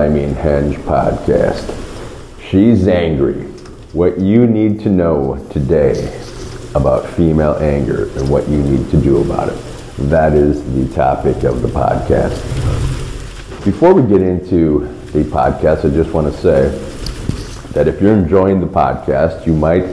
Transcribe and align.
Climbing 0.00 0.34
Henge 0.34 0.76
podcast. 0.84 1.68
She's 2.40 2.88
angry. 2.88 3.42
What 3.92 4.18
you 4.18 4.46
need 4.46 4.80
to 4.80 4.88
know 4.88 5.46
today 5.50 6.18
about 6.74 7.06
female 7.06 7.56
anger 7.56 8.08
and 8.18 8.30
what 8.30 8.48
you 8.48 8.62
need 8.62 8.90
to 8.92 8.96
do 8.96 9.20
about 9.20 9.50
it. 9.50 9.58
That 10.08 10.32
is 10.32 10.64
the 10.72 10.88
topic 10.94 11.44
of 11.44 11.60
the 11.60 11.68
podcast. 11.68 12.32
Before 13.62 13.92
we 13.92 14.08
get 14.08 14.22
into 14.22 14.88
the 15.12 15.22
podcast, 15.24 15.84
I 15.84 15.94
just 15.94 16.14
want 16.14 16.34
to 16.34 16.40
say 16.40 16.70
that 17.72 17.86
if 17.86 18.00
you're 18.00 18.16
enjoying 18.16 18.60
the 18.60 18.68
podcast, 18.68 19.44
you 19.44 19.52
might 19.52 19.84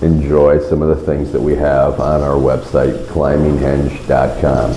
enjoy 0.00 0.58
some 0.70 0.80
of 0.80 0.88
the 0.88 1.04
things 1.04 1.32
that 1.32 1.40
we 1.42 1.54
have 1.56 2.00
on 2.00 2.22
our 2.22 2.36
website, 2.36 2.96
climbinghenge.com. 3.08 4.72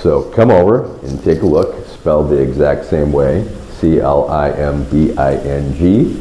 So 0.00 0.22
come 0.30 0.50
over 0.50 0.96
and 1.00 1.22
take 1.22 1.42
a 1.42 1.46
look, 1.46 1.86
spelled 1.88 2.30
the 2.30 2.38
exact 2.40 2.86
same 2.86 3.12
way 3.12 3.46
C 3.84 4.00
L 4.00 4.30
I 4.30 4.50
M 4.52 4.84
B 4.84 5.14
I 5.14 5.34
N 5.34 5.74
G 5.74 6.18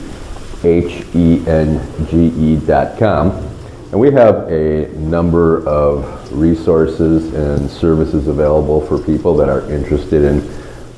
H 0.65 1.05
E 1.15 1.47
N 1.47 1.79
G 2.09 2.27
E 2.27 2.57
dot 2.57 2.99
com. 2.99 3.31
And 3.91 3.99
we 3.99 4.11
have 4.11 4.51
a 4.51 4.89
number 4.97 5.65
of 5.65 6.29
resources 6.33 7.33
and 7.33 7.69
services 7.69 8.27
available 8.27 8.81
for 8.85 8.99
people 8.99 9.37
that 9.37 9.47
are 9.47 9.61
interested 9.71 10.25
in 10.25 10.41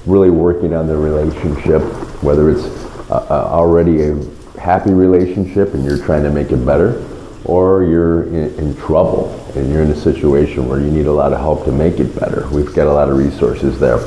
really 0.07 0.31
working 0.31 0.73
on 0.73 0.87
their 0.87 0.97
relationship, 0.97 1.83
whether 2.23 2.49
it's 2.49 2.65
uh, 3.11 3.27
uh 3.29 3.49
already 3.51 4.01
a 4.01 4.59
happy 4.59 4.91
relationship 4.91 5.75
and 5.75 5.85
you're 5.85 6.03
trying 6.03 6.23
to 6.23 6.31
make 6.31 6.51
it 6.51 6.65
better, 6.65 7.05
or 7.43 7.83
you're 7.83 8.23
in, 8.23 8.55
in, 8.57 8.75
trouble 8.77 9.29
and 9.55 9.71
you're 9.71 9.83
in 9.83 9.91
a 9.91 9.95
situation 9.95 10.67
where 10.67 10.79
you 10.79 10.89
need 10.89 11.05
a 11.05 11.11
lot 11.11 11.31
of 11.31 11.39
help 11.39 11.63
to 11.65 11.71
make 11.71 11.99
it 11.99 12.19
better. 12.19 12.47
We've 12.49 12.73
got 12.73 12.87
a 12.87 12.93
lot 12.93 13.09
of 13.09 13.17
resources 13.17 13.79
there. 13.79 13.97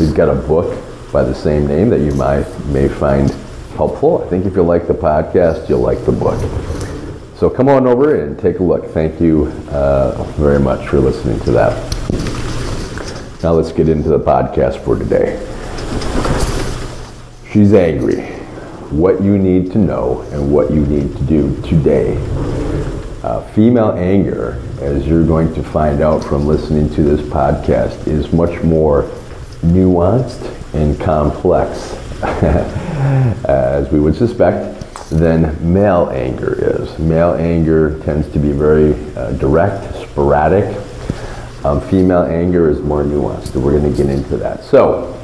We've 0.00 0.14
got 0.14 0.28
a 0.28 0.34
book 0.34 0.89
by 1.12 1.22
the 1.22 1.34
same 1.34 1.66
name 1.66 1.90
that 1.90 2.00
you 2.00 2.12
might 2.14 2.46
may 2.66 2.88
find 2.88 3.30
helpful. 3.76 4.22
I 4.24 4.28
think 4.28 4.46
if 4.46 4.54
you 4.54 4.62
like 4.62 4.86
the 4.86 4.94
podcast, 4.94 5.68
you'll 5.68 5.80
like 5.80 6.04
the 6.04 6.12
book. 6.12 6.38
So 7.36 7.48
come 7.48 7.68
on 7.68 7.86
over 7.86 8.22
and 8.22 8.38
take 8.38 8.58
a 8.58 8.62
look. 8.62 8.86
Thank 8.90 9.20
you 9.20 9.46
uh, 9.70 10.22
very 10.36 10.60
much 10.60 10.88
for 10.88 11.00
listening 11.00 11.40
to 11.40 11.52
that. 11.52 11.72
Now 13.42 13.52
let's 13.52 13.72
get 13.72 13.88
into 13.88 14.08
the 14.10 14.20
podcast 14.20 14.84
for 14.84 14.98
today. 14.98 15.38
She's 17.50 17.72
angry. 17.72 18.22
What 18.90 19.22
you 19.22 19.38
need 19.38 19.72
to 19.72 19.78
know 19.78 20.22
and 20.32 20.52
what 20.52 20.70
you 20.70 20.84
need 20.86 21.16
to 21.16 21.22
do 21.24 21.60
today 21.62 22.16
uh, 23.22 23.42
female 23.52 23.92
anger, 23.92 24.60
as 24.80 25.06
you're 25.06 25.26
going 25.26 25.52
to 25.54 25.62
find 25.62 26.00
out 26.00 26.24
from 26.24 26.46
listening 26.46 26.88
to 26.94 27.02
this 27.02 27.20
podcast, 27.20 28.06
is 28.06 28.32
much 28.32 28.62
more 28.62 29.02
nuanced 29.62 30.56
and 30.74 30.98
complex, 31.00 31.94
as 33.44 33.90
we 33.90 34.00
would 34.00 34.14
suspect, 34.14 34.80
than 35.10 35.72
male 35.72 36.10
anger 36.12 36.54
is. 36.58 36.98
Male 36.98 37.34
anger 37.34 37.98
tends 38.04 38.28
to 38.32 38.38
be 38.38 38.52
very 38.52 38.94
uh, 39.16 39.32
direct, 39.32 39.94
sporadic. 39.96 40.76
Um, 41.64 41.80
female 41.80 42.22
anger 42.22 42.70
is 42.70 42.80
more 42.80 43.02
nuanced, 43.02 43.54
and 43.54 43.64
we're 43.64 43.78
going 43.78 43.90
to 43.90 43.96
get 43.96 44.10
into 44.10 44.36
that. 44.38 44.62
So, 44.64 45.16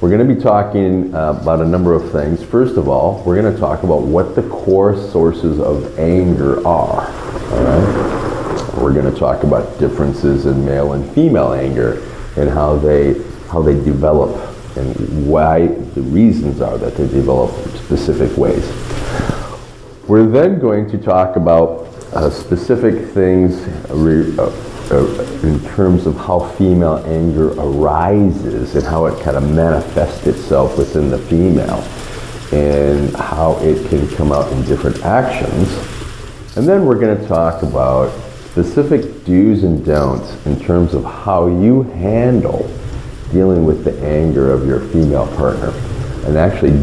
we're 0.00 0.10
going 0.10 0.26
to 0.26 0.34
be 0.34 0.40
talking 0.40 1.14
uh, 1.14 1.38
about 1.40 1.62
a 1.62 1.66
number 1.66 1.94
of 1.94 2.12
things. 2.12 2.42
First 2.42 2.76
of 2.76 2.86
all, 2.86 3.22
we're 3.24 3.40
going 3.40 3.52
to 3.52 3.58
talk 3.58 3.82
about 3.82 4.02
what 4.02 4.34
the 4.34 4.42
core 4.50 4.94
sources 4.94 5.58
of 5.58 5.98
anger 5.98 6.58
are. 6.66 7.06
All 7.06 7.62
right? 7.64 8.74
We're 8.76 8.92
going 8.92 9.10
to 9.10 9.18
talk 9.18 9.42
about 9.42 9.78
differences 9.78 10.44
in 10.44 10.66
male 10.66 10.92
and 10.92 11.10
female 11.14 11.54
anger 11.54 12.02
and 12.36 12.50
how 12.50 12.76
they 12.76 13.14
how 13.48 13.62
they 13.62 13.72
develop 13.72 14.55
and 14.76 15.28
why 15.28 15.66
the 15.66 16.02
reasons 16.02 16.60
are 16.60 16.78
that 16.78 16.96
they 16.96 17.06
develop 17.08 17.50
specific 17.76 18.36
ways. 18.36 18.64
We're 20.08 20.26
then 20.26 20.58
going 20.60 20.88
to 20.90 20.98
talk 20.98 21.36
about 21.36 21.86
uh, 22.12 22.30
specific 22.30 23.10
things 23.10 23.56
re, 23.90 24.36
uh, 24.38 24.50
uh, 24.90 25.22
in 25.42 25.60
terms 25.74 26.06
of 26.06 26.16
how 26.16 26.40
female 26.50 26.98
anger 27.06 27.52
arises 27.60 28.76
and 28.76 28.84
how 28.84 29.06
it 29.06 29.20
kind 29.22 29.36
of 29.36 29.42
manifests 29.50 30.26
itself 30.26 30.78
within 30.78 31.10
the 31.10 31.18
female 31.18 31.82
and 32.52 33.14
how 33.16 33.58
it 33.60 33.88
can 33.88 34.08
come 34.16 34.30
out 34.30 34.50
in 34.52 34.64
different 34.64 35.04
actions 35.04 35.68
and 36.56 36.66
then 36.66 36.86
we're 36.86 36.98
going 36.98 37.18
to 37.18 37.28
talk 37.28 37.62
about 37.62 38.10
specific 38.50 39.24
do's 39.26 39.62
and 39.62 39.84
don'ts 39.84 40.46
in 40.46 40.58
terms 40.58 40.94
of 40.94 41.04
how 41.04 41.48
you 41.48 41.82
handle 41.82 42.66
dealing 43.32 43.64
with 43.64 43.84
the 43.84 43.98
anger 44.04 44.52
of 44.52 44.66
your 44.66 44.80
female 44.88 45.26
partner 45.36 45.70
and 46.26 46.36
actually 46.36 46.78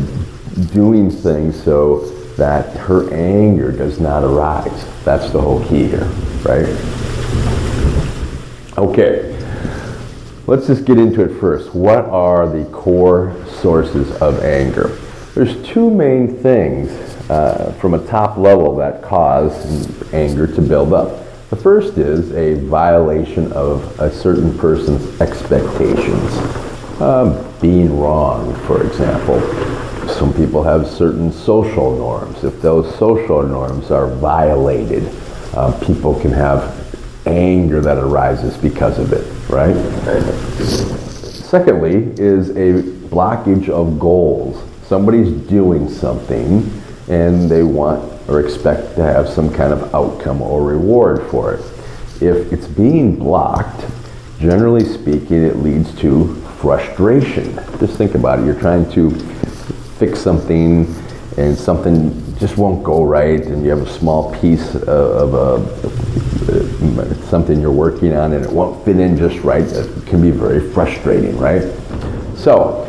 doing 0.74 1.10
things 1.10 1.62
so 1.64 2.00
that 2.38 2.76
her 2.78 3.14
anger 3.14 3.72
does 3.72 4.00
not 4.00 4.24
arise. 4.24 4.86
That's 5.04 5.32
the 5.32 5.42
whole 5.42 5.64
key 5.68 5.88
here, 5.88 6.06
right? 6.44 6.68
Okay, 8.78 9.38
let's 10.48 10.68
just 10.68 10.86
get 10.86 10.98
into 10.98 11.22
it 11.22 11.40
first. 11.40 11.76
What 11.76 12.06
are 12.06 12.50
the 12.50 12.66
core 12.72 13.36
sources 13.62 14.12
of 14.22 14.44
anger? 14.44 14.98
There's 15.36 15.62
two 15.66 15.90
main 15.90 16.38
things 16.38 16.92
uh, 17.30 17.76
from 17.80 17.94
a 17.94 18.08
top 18.08 18.38
level 18.38 18.76
that 18.78 19.02
cause 19.02 20.14
anger 20.14 20.48
to 20.48 20.62
build 20.62 20.94
up. 20.94 21.23
The 21.54 21.62
first 21.62 22.00
is 22.00 22.32
a 22.32 22.56
violation 22.66 23.52
of 23.52 24.00
a 24.00 24.12
certain 24.12 24.58
person's 24.58 25.22
expectations. 25.22 27.00
Um, 27.00 27.48
being 27.62 27.96
wrong, 28.00 28.56
for 28.62 28.84
example. 28.84 29.40
Some 30.16 30.34
people 30.34 30.64
have 30.64 30.88
certain 30.88 31.32
social 31.32 31.96
norms. 31.96 32.44
If 32.44 32.60
those 32.60 32.96
social 32.98 33.44
norms 33.44 33.92
are 33.92 34.08
violated, 34.08 35.08
uh, 35.54 35.80
people 35.86 36.20
can 36.20 36.32
have 36.32 36.74
anger 37.28 37.82
that 37.82 38.00
arises 38.00 38.58
because 38.58 38.98
of 38.98 39.14
it, 39.14 39.24
right? 39.48 39.76
Secondly, 40.64 42.16
is 42.18 42.50
a 42.50 42.82
blockage 43.10 43.70
of 43.70 44.00
goals. 44.00 44.60
Somebody's 44.88 45.32
doing 45.48 45.88
something 45.88 46.68
and 47.10 47.48
they 47.48 47.62
want 47.62 48.13
or 48.28 48.40
expect 48.40 48.96
to 48.96 49.04
have 49.04 49.28
some 49.28 49.54
kind 49.54 49.74
of 49.74 49.94
outcome 49.94 50.42
or 50.42 50.64
reward 50.64 51.30
for 51.30 51.54
it. 51.54 51.60
If 52.22 52.54
it's 52.54 52.68
being 52.68 53.18
blocked, 53.18 53.86
generally 54.40 54.86
speaking, 54.86 55.44
it 55.44 55.58
leads 55.58 55.94
to 56.00 56.36
frustration. 56.60 57.56
Just 57.80 57.98
think 57.98 58.16
about 58.16 58.40
it. 58.40 58.46
You're 58.46 58.60
trying 58.60 58.90
to 58.92 59.12
fix 60.00 60.20
something 60.20 60.94
and 61.38 61.58
something 61.58 62.24
just 62.38 62.58
won't 62.58 62.84
go 62.84 63.04
right, 63.04 63.46
and 63.46 63.64
you 63.64 63.70
have 63.70 63.82
a 63.82 63.90
small 63.90 64.34
piece 64.40 64.76
of, 64.76 65.34
a, 65.34 65.64
uh, 66.52 67.14
something 67.30 67.60
you're 67.60 67.72
working 67.72 68.14
on 68.14 68.34
and 68.34 68.44
it 68.46 68.52
won't 68.52 68.84
fit 68.86 69.00
in 69.00 69.18
just 69.18 69.40
right. 69.44 69.64
It 69.64 70.06
can 70.06 70.22
be 70.22 70.30
very 70.30 70.72
frustrating, 70.72 71.38
right? 71.38 71.64
So, 72.36 72.86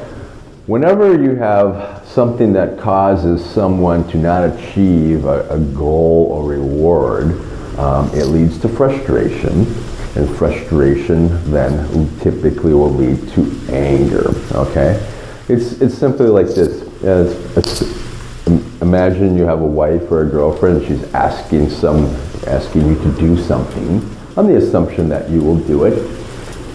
whenever 0.67 1.21
you 1.23 1.37
have 1.37 2.04
something 2.15 2.53
that 2.53 2.79
causes 2.79 3.45
someone 3.45 4.09
to 4.09 4.17
not 4.17 4.45
achieve 4.45 5.25
a, 5.25 5.49
a 5.51 5.59
goal 5.59 6.29
or 6.31 6.49
reward, 6.49 7.25
um, 7.79 8.09
it 8.15 8.27
leads 8.27 8.59
to 8.61 8.69
frustration. 8.69 9.67
And 10.17 10.31
frustration 10.37 11.29
then 11.51 12.09
typically 12.21 12.73
will 12.73 12.93
lead 12.93 13.29
to 13.31 13.43
anger. 13.69 14.29
Okay? 14.53 15.05
It's, 15.49 15.81
it's 15.81 15.99
simply 15.99 16.29
like 16.29 16.47
this. 16.47 16.83
It's, 17.03 18.81
imagine 18.81 19.37
you 19.37 19.45
have 19.45 19.61
a 19.61 19.67
wife 19.67 20.09
or 20.13 20.23
a 20.23 20.31
girlfriend, 20.31 20.87
she's 20.87 21.03
asking 21.15 21.69
some 21.69 22.07
asking 22.47 22.87
you 22.87 22.95
to 22.97 23.11
do 23.19 23.37
something 23.43 24.09
on 24.37 24.47
the 24.47 24.57
assumption 24.57 25.09
that 25.09 25.31
you 25.31 25.41
will 25.41 25.59
do 25.59 25.85
it, 25.85 25.99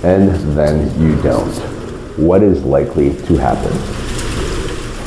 and 0.04 0.30
then 0.58 1.00
you 1.00 1.16
don't. 1.22 1.56
What 2.18 2.42
is 2.44 2.64
likely 2.64 3.16
to 3.16 3.38
happen? 3.38 4.19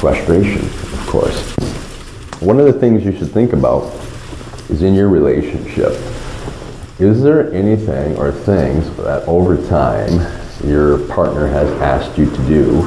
Frustration, 0.02 0.58
of 0.58 1.06
course. 1.06 1.54
One 2.40 2.58
of 2.58 2.66
the 2.66 2.72
things 2.72 3.04
you 3.04 3.16
should 3.16 3.30
think 3.30 3.52
about 3.52 3.84
is 4.68 4.82
in 4.82 4.94
your 4.94 5.08
relationship. 5.08 5.92
Is 6.98 7.22
there 7.22 7.52
anything 7.52 8.16
or 8.16 8.32
things 8.32 8.90
that 8.96 9.22
over 9.28 9.64
time 9.68 10.18
your 10.68 10.98
partner 11.06 11.46
has 11.46 11.70
asked 11.80 12.18
you 12.18 12.28
to 12.28 12.36
do 12.48 12.80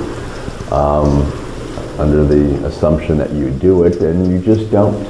um, 0.76 1.22
under 1.98 2.26
the 2.26 2.66
assumption 2.66 3.18
that 3.20 3.32
you 3.32 3.50
do 3.50 3.86
it 3.86 4.02
and 4.02 4.30
you 4.30 4.42
just 4.42 4.70
don't? 4.70 5.02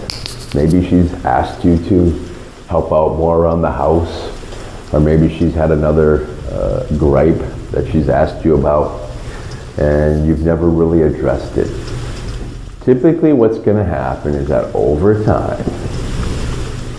Maybe 0.53 0.87
she's 0.87 1.11
asked 1.25 1.65
you 1.65 1.75
to 1.89 2.11
help 2.67 2.93
out 2.93 3.17
more 3.17 3.39
around 3.39 3.63
the 3.63 3.71
house, 3.71 4.93
or 4.93 4.99
maybe 4.99 5.27
she's 5.27 5.55
had 5.55 5.71
another 5.71 6.27
uh, 6.51 6.85
gripe 6.99 7.41
that 7.71 7.89
she's 7.91 8.09
asked 8.09 8.45
you 8.45 8.55
about 8.59 9.01
and 9.77 10.25
you've 10.25 10.43
never 10.43 10.69
really 10.69 11.01
addressed 11.01 11.57
it. 11.57 11.84
Typically 12.85 13.33
what's 13.33 13.57
going 13.57 13.77
to 13.77 13.83
happen 13.83 14.35
is 14.35 14.47
that 14.47 14.73
over 14.75 15.23
time, 15.25 15.65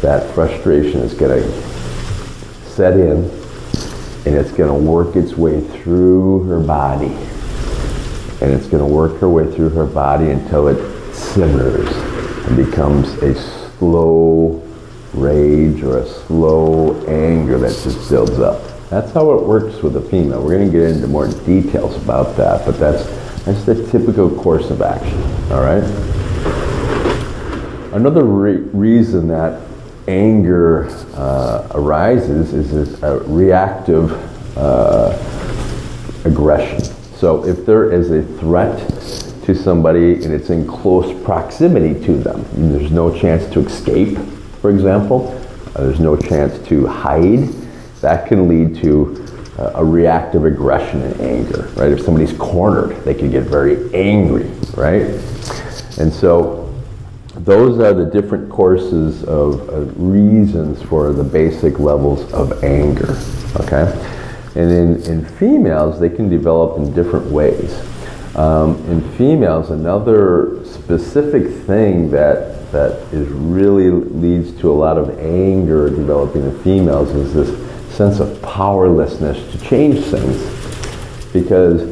that 0.02 0.28
frustration 0.34 1.00
is 1.00 1.14
going 1.14 1.40
to 1.40 1.62
set 2.68 2.94
in 2.94 3.30
and 4.26 4.34
it's 4.34 4.50
going 4.50 4.68
to 4.68 4.74
work 4.74 5.14
its 5.14 5.36
way 5.36 5.60
through 5.60 6.42
her 6.44 6.58
body. 6.58 7.16
and 8.42 8.52
it's 8.52 8.66
going 8.66 8.86
to 8.86 8.92
work 8.92 9.18
her 9.20 9.28
way 9.28 9.50
through 9.54 9.70
her 9.70 9.86
body 9.86 10.30
until 10.30 10.68
it 10.68 11.14
simmers 11.14 11.88
and 12.46 12.56
becomes 12.56 13.08
a 13.22 13.34
slow 13.78 14.62
rage 15.14 15.82
or 15.82 15.98
a 15.98 16.06
slow 16.06 16.94
anger 17.06 17.58
that 17.58 17.70
just 17.82 18.10
builds 18.10 18.38
up. 18.38 18.60
That's 18.90 19.10
how 19.12 19.32
it 19.32 19.42
works 19.42 19.82
with 19.82 19.96
a 19.96 20.02
female. 20.02 20.42
We're 20.42 20.58
going 20.58 20.70
to 20.70 20.78
get 20.78 20.90
into 20.90 21.06
more 21.06 21.28
details 21.28 21.96
about 21.96 22.36
that, 22.36 22.66
but 22.66 22.78
that's, 22.78 23.04
that's 23.46 23.62
the 23.62 23.86
typical 23.92 24.28
course 24.28 24.70
of 24.70 24.82
action, 24.82 25.22
all 25.52 25.62
right? 25.62 25.84
Another 27.92 28.24
re 28.24 28.56
reason 28.72 29.28
that 29.28 29.62
anger 30.08 30.88
uh, 31.14 31.68
arises 31.70 32.52
is 32.52 33.00
a 33.04 33.20
reactive 33.20 34.12
uh, 34.58 35.16
aggression. 36.24 36.82
So 37.14 37.46
if 37.46 37.64
there 37.64 37.92
is 37.92 38.10
a 38.10 38.24
threat 38.38 38.78
to 39.44 39.54
somebody 39.54 40.24
and 40.24 40.34
it's 40.34 40.50
in 40.50 40.66
close 40.66 41.16
proximity 41.24 42.04
to 42.04 42.14
them, 42.14 42.44
there's 42.52 42.90
no 42.90 43.16
chance 43.16 43.46
to 43.52 43.60
escape, 43.60 44.18
for 44.60 44.70
example, 44.70 45.28
uh, 45.76 45.84
there's 45.84 46.00
no 46.00 46.16
chance 46.16 46.58
to 46.66 46.88
hide, 46.88 47.48
that 48.00 48.26
can 48.26 48.48
lead 48.48 48.82
to 48.82 49.25
a 49.58 49.84
reactive 49.84 50.44
aggression 50.44 51.02
and 51.02 51.20
anger, 51.20 51.62
right? 51.76 51.90
If 51.90 52.02
somebody's 52.02 52.34
cornered, 52.34 52.96
they 53.04 53.14
can 53.14 53.30
get 53.30 53.44
very 53.44 53.92
angry, 53.94 54.50
right? 54.74 55.02
And 55.98 56.12
so 56.12 56.74
those 57.36 57.78
are 57.80 57.94
the 57.94 58.04
different 58.04 58.50
courses 58.50 59.24
of 59.24 59.94
reasons 59.98 60.82
for 60.82 61.12
the 61.12 61.24
basic 61.24 61.78
levels 61.78 62.30
of 62.32 62.62
anger, 62.64 63.16
okay? 63.56 63.92
And 64.56 64.70
in, 64.70 65.02
in 65.04 65.24
females, 65.24 66.00
they 66.00 66.10
can 66.10 66.28
develop 66.28 66.78
in 66.78 66.92
different 66.94 67.26
ways. 67.26 67.78
Um, 68.36 68.76
in 68.90 69.00
females, 69.12 69.70
another 69.70 70.62
specific 70.66 71.48
thing 71.64 72.10
that, 72.10 72.70
that 72.72 72.92
is 73.12 73.26
really 73.28 73.90
leads 73.90 74.58
to 74.60 74.70
a 74.70 74.74
lot 74.74 74.98
of 74.98 75.18
anger 75.18 75.88
developing 75.88 76.42
in 76.42 76.62
females 76.62 77.10
is 77.10 77.32
this 77.32 77.65
sense 77.96 78.20
of 78.20 78.40
powerlessness 78.42 79.38
to 79.52 79.58
change 79.66 80.04
things. 80.04 81.32
Because, 81.32 81.82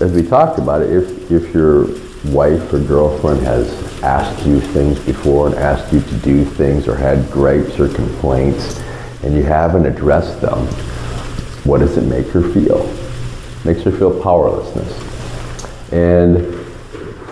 as 0.00 0.12
we 0.12 0.22
talked 0.22 0.58
about 0.58 0.80
it, 0.80 0.90
if, 0.90 1.30
if 1.30 1.54
your 1.54 1.86
wife 2.32 2.72
or 2.72 2.80
girlfriend 2.80 3.40
has 3.42 3.70
asked 4.02 4.46
you 4.46 4.60
things 4.60 4.98
before 5.00 5.48
and 5.48 5.56
asked 5.56 5.92
you 5.92 6.00
to 6.00 6.16
do 6.18 6.44
things 6.44 6.88
or 6.88 6.96
had 6.96 7.30
gripes 7.30 7.78
or 7.78 7.88
complaints 7.88 8.80
and 9.22 9.34
you 9.34 9.42
haven't 9.42 9.84
addressed 9.86 10.40
them, 10.40 10.66
what 11.64 11.78
does 11.78 11.96
it 11.98 12.04
make 12.04 12.26
her 12.28 12.42
feel? 12.42 12.80
It 12.80 13.64
makes 13.64 13.82
her 13.82 13.92
feel 13.92 14.22
powerlessness. 14.22 14.90
And 15.92 16.54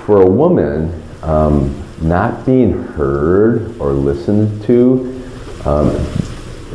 for 0.04 0.22
a 0.22 0.26
woman, 0.26 1.02
um, 1.22 1.82
not 2.02 2.44
being 2.44 2.72
heard 2.72 3.78
or 3.80 3.92
listened 3.92 4.62
to, 4.64 5.22
um, 5.64 5.90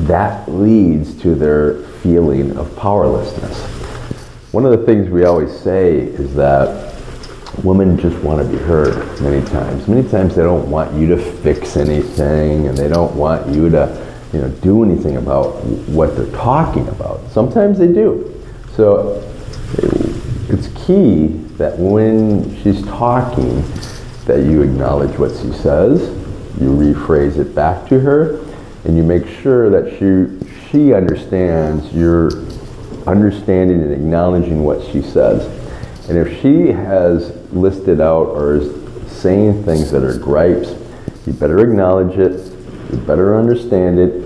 that 0.06 0.50
leads 0.50 1.20
to 1.22 1.36
their 1.36 1.82
feeling 2.00 2.56
of 2.58 2.76
powerlessness. 2.76 3.58
One 4.52 4.66
of 4.66 4.72
the 4.72 4.86
things 4.86 5.10
we 5.10 5.26
always 5.26 5.52
say 5.58 5.98
is 5.98 6.34
that 6.36 6.96
women 7.64 7.98
just 8.00 8.18
want 8.24 8.42
to 8.42 8.48
be 8.48 8.58
heard 8.64 9.20
many 9.22 9.46
times. 9.48 9.88
Many 9.88 10.08
times 10.08 10.36
they 10.36 10.44
don't 10.44 10.70
want 10.70 10.94
you 10.94 11.08
to 11.08 11.18
fix 11.18 11.76
anything 11.76 12.68
and 12.68 12.78
they 12.78 12.88
don't 12.88 13.16
want 13.16 13.48
you 13.54 13.70
to 13.70 14.08
you 14.34 14.42
know, 14.42 14.50
do 14.50 14.84
anything 14.84 15.18
about 15.18 15.64
what 15.88 16.16
they're 16.16 16.32
talking 16.32 16.88
about. 16.90 17.30
Sometimes 17.32 17.80
they 17.80 17.88
do. 17.88 18.34
So 18.76 19.24
it's 20.50 20.68
key 20.86 21.28
that 21.58 21.78
when 21.78 22.56
she's 22.62 22.84
talking, 22.86 23.64
that 24.26 24.44
you 24.44 24.62
acknowledge 24.62 25.18
what 25.18 25.32
she 25.32 25.52
says, 25.54 26.02
you 26.60 26.70
rephrase 26.70 27.38
it 27.38 27.56
back 27.56 27.88
to 27.88 28.00
her, 28.00 28.44
and 28.88 28.96
you 28.96 29.04
make 29.04 29.28
sure 29.42 29.70
that 29.70 29.92
she 30.00 30.48
she 30.72 30.94
understands 30.94 31.94
you're 31.94 32.32
understanding 33.06 33.82
and 33.82 33.94
acknowledging 33.94 34.64
what 34.64 34.86
she 34.92 35.02
says. 35.02 35.46
And 36.10 36.18
if 36.18 36.42
she 36.42 36.68
has 36.68 37.36
listed 37.54 38.02
out 38.02 38.28
or 38.28 38.56
is 38.56 39.12
saying 39.12 39.64
things 39.64 39.92
that 39.92 40.04
are 40.04 40.18
gripes, 40.18 40.74
you 41.26 41.34
better 41.34 41.60
acknowledge 41.60 42.18
it, 42.18 42.52
you 42.92 42.98
better 43.00 43.38
understand 43.38 44.00
it, 44.00 44.24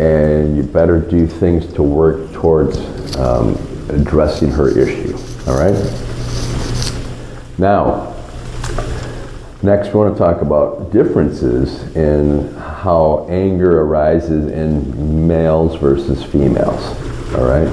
and 0.00 0.56
you 0.56 0.62
better 0.62 0.98
do 0.98 1.26
things 1.26 1.72
to 1.74 1.82
work 1.82 2.32
towards 2.32 2.78
um, 3.16 3.54
addressing 3.90 4.50
her 4.50 4.68
issue. 4.68 5.16
All 5.46 5.58
right? 5.58 5.74
Now, 7.58 8.14
next 9.62 9.88
we 9.88 10.00
want 10.00 10.14
to 10.14 10.18
talk 10.18 10.42
about 10.42 10.90
differences 10.92 11.94
in 11.96 12.55
how 12.86 13.26
anger 13.28 13.80
arises 13.80 14.46
in 14.46 15.26
males 15.26 15.74
versus 15.74 16.22
females. 16.22 16.84
All 17.34 17.44
right? 17.44 17.66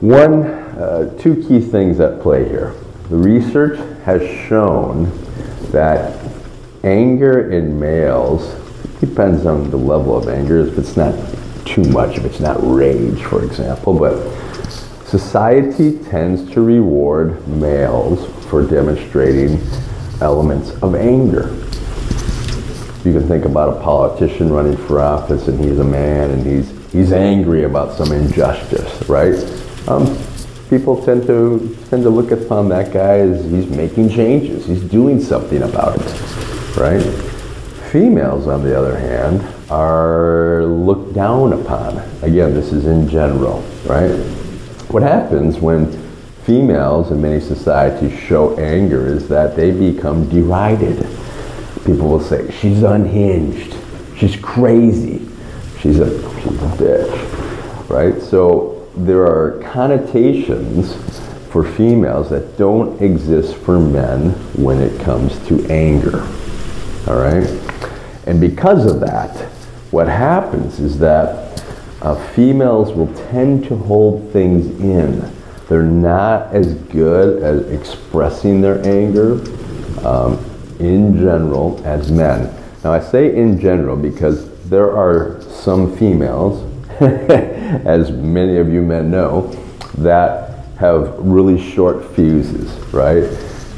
One, 0.00 0.44
uh, 0.44 1.14
two 1.20 1.44
key 1.46 1.60
things 1.60 2.00
at 2.00 2.22
play 2.22 2.48
here. 2.48 2.72
The 3.10 3.16
research 3.16 3.78
has 4.06 4.22
shown 4.48 5.10
that 5.72 6.18
anger 6.84 7.52
in 7.52 7.78
males 7.78 8.46
depends 8.98 9.44
on 9.44 9.70
the 9.70 9.76
level 9.76 10.16
of 10.16 10.26
anger. 10.30 10.66
If 10.66 10.78
it's 10.78 10.96
not 10.96 11.14
too 11.66 11.84
much, 11.84 12.16
if 12.16 12.24
it's 12.24 12.40
not 12.40 12.56
rage, 12.62 13.22
for 13.24 13.44
example, 13.44 13.92
but 13.92 14.16
society 15.04 15.98
tends 16.04 16.50
to 16.54 16.62
reward 16.62 17.46
males 17.46 18.26
for 18.46 18.62
demonstrating 18.66 19.60
elements 20.22 20.70
of 20.80 20.94
anger. 20.94 21.65
You 23.06 23.12
can 23.12 23.28
think 23.28 23.44
about 23.44 23.68
a 23.68 23.80
politician 23.82 24.52
running 24.52 24.76
for 24.76 25.00
office 25.00 25.46
and 25.46 25.64
he's 25.64 25.78
a 25.78 25.84
man 25.84 26.32
and 26.32 26.44
he's, 26.44 26.68
he's 26.92 27.12
angry 27.12 27.62
about 27.62 27.96
some 27.96 28.10
injustice, 28.10 29.08
right? 29.08 29.36
Um, 29.86 30.18
people 30.68 31.00
tend 31.04 31.24
to, 31.28 31.78
tend 31.88 32.02
to 32.02 32.10
look 32.10 32.32
upon 32.32 32.68
that 32.70 32.92
guy 32.92 33.18
as 33.18 33.44
he's 33.44 33.68
making 33.68 34.10
changes, 34.10 34.66
he's 34.66 34.82
doing 34.82 35.22
something 35.22 35.62
about 35.62 36.00
it, 36.00 36.76
right? 36.76 37.00
Females, 37.92 38.48
on 38.48 38.64
the 38.64 38.76
other 38.76 38.98
hand, 38.98 39.40
are 39.70 40.64
looked 40.64 41.14
down 41.14 41.52
upon. 41.52 41.98
Again, 42.22 42.54
this 42.54 42.72
is 42.72 42.86
in 42.86 43.08
general, 43.08 43.60
right? 43.84 44.10
What 44.90 45.04
happens 45.04 45.60
when 45.60 45.92
females 46.42 47.12
in 47.12 47.22
many 47.22 47.38
societies 47.38 48.18
show 48.18 48.58
anger 48.58 49.06
is 49.06 49.28
that 49.28 49.54
they 49.54 49.70
become 49.70 50.28
derided. 50.28 51.06
People 51.86 52.08
will 52.08 52.20
say, 52.20 52.50
she's 52.50 52.82
unhinged, 52.82 53.76
she's 54.16 54.34
crazy, 54.36 55.26
she's 55.78 56.00
a, 56.00 56.10
she's 56.40 56.60
a 56.60 56.76
bitch, 56.76 57.88
right? 57.88 58.20
So 58.20 58.88
there 58.96 59.22
are 59.22 59.62
connotations 59.62 60.96
for 61.50 61.64
females 61.64 62.28
that 62.30 62.58
don't 62.58 63.00
exist 63.00 63.54
for 63.56 63.78
men 63.78 64.30
when 64.56 64.82
it 64.82 65.00
comes 65.02 65.38
to 65.46 65.64
anger, 65.70 66.22
all 67.06 67.20
right? 67.20 67.48
And 68.26 68.40
because 68.40 68.84
of 68.84 69.00
that, 69.00 69.36
what 69.92 70.08
happens 70.08 70.80
is 70.80 70.98
that 70.98 71.62
uh, 72.02 72.14
females 72.32 72.92
will 72.92 73.12
tend 73.30 73.64
to 73.66 73.76
hold 73.76 74.30
things 74.32 74.66
in. 74.80 75.32
They're 75.68 75.82
not 75.82 76.52
as 76.54 76.74
good 76.74 77.42
at 77.42 77.72
expressing 77.72 78.60
their 78.60 78.84
anger 78.86 79.34
um, 80.06 80.44
in 80.80 81.16
general 81.16 81.80
as 81.84 82.10
men. 82.10 82.54
Now, 82.84 82.92
I 82.92 83.00
say 83.00 83.34
in 83.36 83.58
general 83.58 83.96
because 83.96 84.48
there 84.68 84.96
are 84.96 85.40
some 85.42 85.96
females, 85.96 86.62
as 87.00 88.10
many 88.10 88.58
of 88.58 88.68
you 88.68 88.82
men 88.82 89.10
know, 89.10 89.48
that 89.98 90.66
have 90.76 91.14
really 91.18 91.60
short 91.60 92.14
fuses, 92.14 92.70
right? 92.92 93.24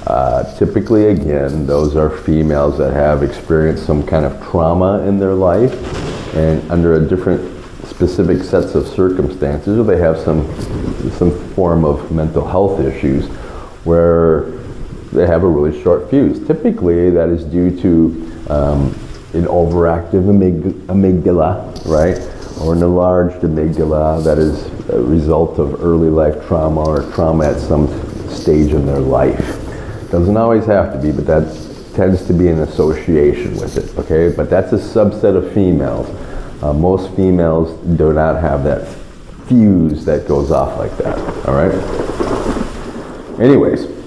Uh, 0.06 0.56
typically, 0.56 1.08
again, 1.08 1.66
those 1.66 1.94
are 1.96 2.10
females 2.10 2.78
that 2.78 2.92
have 2.92 3.22
experienced 3.22 3.86
some 3.86 4.04
kind 4.04 4.24
of 4.24 4.42
trauma 4.50 5.00
in 5.06 5.18
their 5.18 5.34
life 5.34 5.72
and 6.34 6.70
under 6.70 6.94
a 6.94 7.08
different 7.08 7.40
specific 7.86 8.42
sets 8.42 8.74
of 8.74 8.86
circumstances, 8.86 9.78
or 9.78 9.84
they 9.84 9.98
have 9.98 10.18
some, 10.18 10.44
some 11.12 11.30
form 11.54 11.84
of 11.84 12.10
mental 12.10 12.46
health 12.46 12.80
issues 12.80 13.26
where 13.84 14.57
they 15.18 15.26
have 15.26 15.42
a 15.42 15.48
really 15.48 15.82
short 15.82 16.08
fuse. 16.08 16.46
Typically, 16.46 17.10
that 17.10 17.28
is 17.28 17.44
due 17.44 17.76
to 17.80 18.52
um, 18.52 18.94
an 19.34 19.44
overactive 19.46 20.22
amygdala, 20.86 21.84
right? 21.86 22.16
Or 22.60 22.74
an 22.74 22.82
enlarged 22.82 23.42
amygdala 23.42 24.22
that 24.22 24.38
is 24.38 24.66
a 24.90 25.02
result 25.02 25.58
of 25.58 25.82
early 25.82 26.08
life 26.08 26.46
trauma 26.46 26.82
or 26.82 27.02
trauma 27.12 27.50
at 27.50 27.58
some 27.58 27.88
stage 28.30 28.72
in 28.72 28.86
their 28.86 29.00
life. 29.00 29.58
Doesn't 30.12 30.36
always 30.36 30.64
have 30.66 30.92
to 30.92 30.98
be, 31.00 31.10
but 31.10 31.26
that 31.26 31.94
tends 31.94 32.24
to 32.28 32.32
be 32.32 32.46
an 32.46 32.60
association 32.60 33.56
with 33.56 33.76
it, 33.76 33.98
okay? 33.98 34.34
But 34.34 34.48
that's 34.48 34.72
a 34.72 34.78
subset 34.78 35.36
of 35.36 35.52
females. 35.52 36.08
Uh, 36.62 36.72
most 36.72 37.12
females 37.16 37.76
do 37.96 38.12
not 38.12 38.40
have 38.40 38.62
that 38.62 38.86
fuse 39.48 40.04
that 40.04 40.28
goes 40.28 40.52
off 40.52 40.78
like 40.78 40.96
that, 40.98 41.18
all 41.48 41.54
right? 41.54 41.74
anyways, 43.40 43.97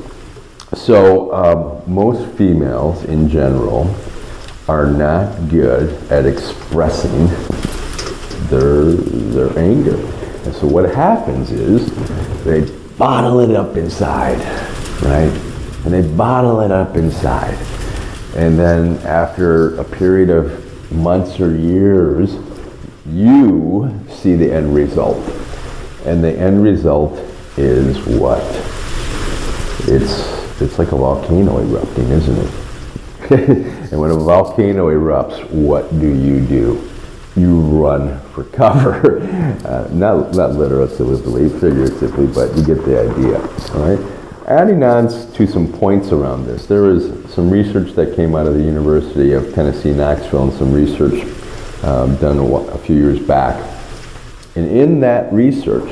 so 0.74 1.34
um, 1.34 1.94
most 1.94 2.26
females 2.38 3.04
in 3.06 3.30
general 3.30 3.94
are 4.68 4.88
not 4.88 5.50
good 5.50 5.92
at 6.12 6.26
expressing 6.26 7.28
their 8.48 8.84
their 8.84 9.58
anger. 9.60 9.98
And 10.46 10.56
so 10.56 10.68
what 10.68 10.94
happens 10.94 11.52
is 11.52 11.92
they 12.44 12.62
bottle 12.98 13.40
it 13.42 13.52
up 13.52 13.76
inside, 13.76 14.40
right? 15.04 15.32
And 15.86 15.94
they 15.94 16.02
bottle 16.16 16.62
it 16.62 16.72
up 16.72 16.96
inside. 16.96 17.58
And 18.36 18.58
then 18.58 18.98
after 19.00 19.76
a 19.78 19.84
period 19.84 20.30
of 20.30 20.92
months 20.92 21.40
or 21.40 21.56
years, 21.56 22.38
you 23.06 23.94
see 24.10 24.36
the 24.36 24.52
end 24.52 24.74
result. 24.74 25.18
And 26.06 26.24
the 26.24 26.32
end 26.32 26.64
result 26.64 27.20
is 27.58 27.98
what? 28.06 28.42
It's 29.88 30.31
it's 30.62 30.78
like 30.80 30.92
a 30.92 30.96
volcano 30.96 31.60
erupting, 31.60 32.10
isn't 32.10 32.38
it? 32.38 32.72
and 33.92 34.00
when 34.00 34.12
a 34.12 34.16
volcano 34.16 34.88
erupts, 34.88 35.50
what 35.52 35.90
do 36.00 36.08
you 36.08 36.46
do? 36.46 36.90
You 37.36 37.62
run 37.62 38.20
for 38.32 38.44
cover. 38.46 39.28
Uh, 39.62 39.88
not, 39.92 40.34
not 40.34 40.54
literally, 40.54 41.48
figuratively, 41.48 42.26
but 42.28 42.56
you 42.58 42.66
get 42.66 42.84
the 42.84 43.00
idea. 43.00 43.40
Right? 43.76 44.00
Adding 44.48 44.84
on 44.84 45.08
to 45.08 45.48
some 45.48 45.72
points 45.72 46.12
around 46.12 46.46
this, 46.46 46.66
there 46.66 46.82
was 46.82 47.32
some 47.32 47.50
research 47.50 47.94
that 47.94 48.16
came 48.16 48.36
out 48.36 48.48
of 48.48 48.56
the 48.56 48.64
University 48.64 49.34
of 49.34 49.54
Tennessee, 49.54 49.94
Knoxville, 49.94 50.50
and 50.50 50.54
some 50.54 50.74
research 50.74 51.24
um, 51.84 52.16
done 52.18 52.40
a, 52.40 52.44
a 52.44 52.78
few 52.80 52.96
years 52.96 53.20
back. 53.20 53.56
And 54.56 54.66
in 54.66 55.00
that 55.02 55.32
research, 55.32 55.90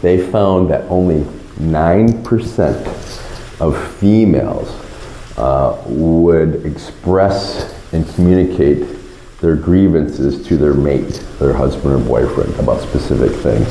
they 0.00 0.26
found 0.30 0.70
that 0.70 0.84
only 0.90 1.20
9% 1.60 2.99
of 3.60 3.76
females 3.96 4.68
uh, 5.36 5.82
would 5.86 6.66
express 6.66 7.74
and 7.92 8.08
communicate 8.14 8.86
their 9.40 9.56
grievances 9.56 10.46
to 10.46 10.56
their 10.56 10.74
mate, 10.74 11.24
their 11.38 11.52
husband 11.52 11.94
or 11.94 11.98
boyfriend, 11.98 12.54
about 12.58 12.80
specific 12.80 13.32
things. 13.40 13.68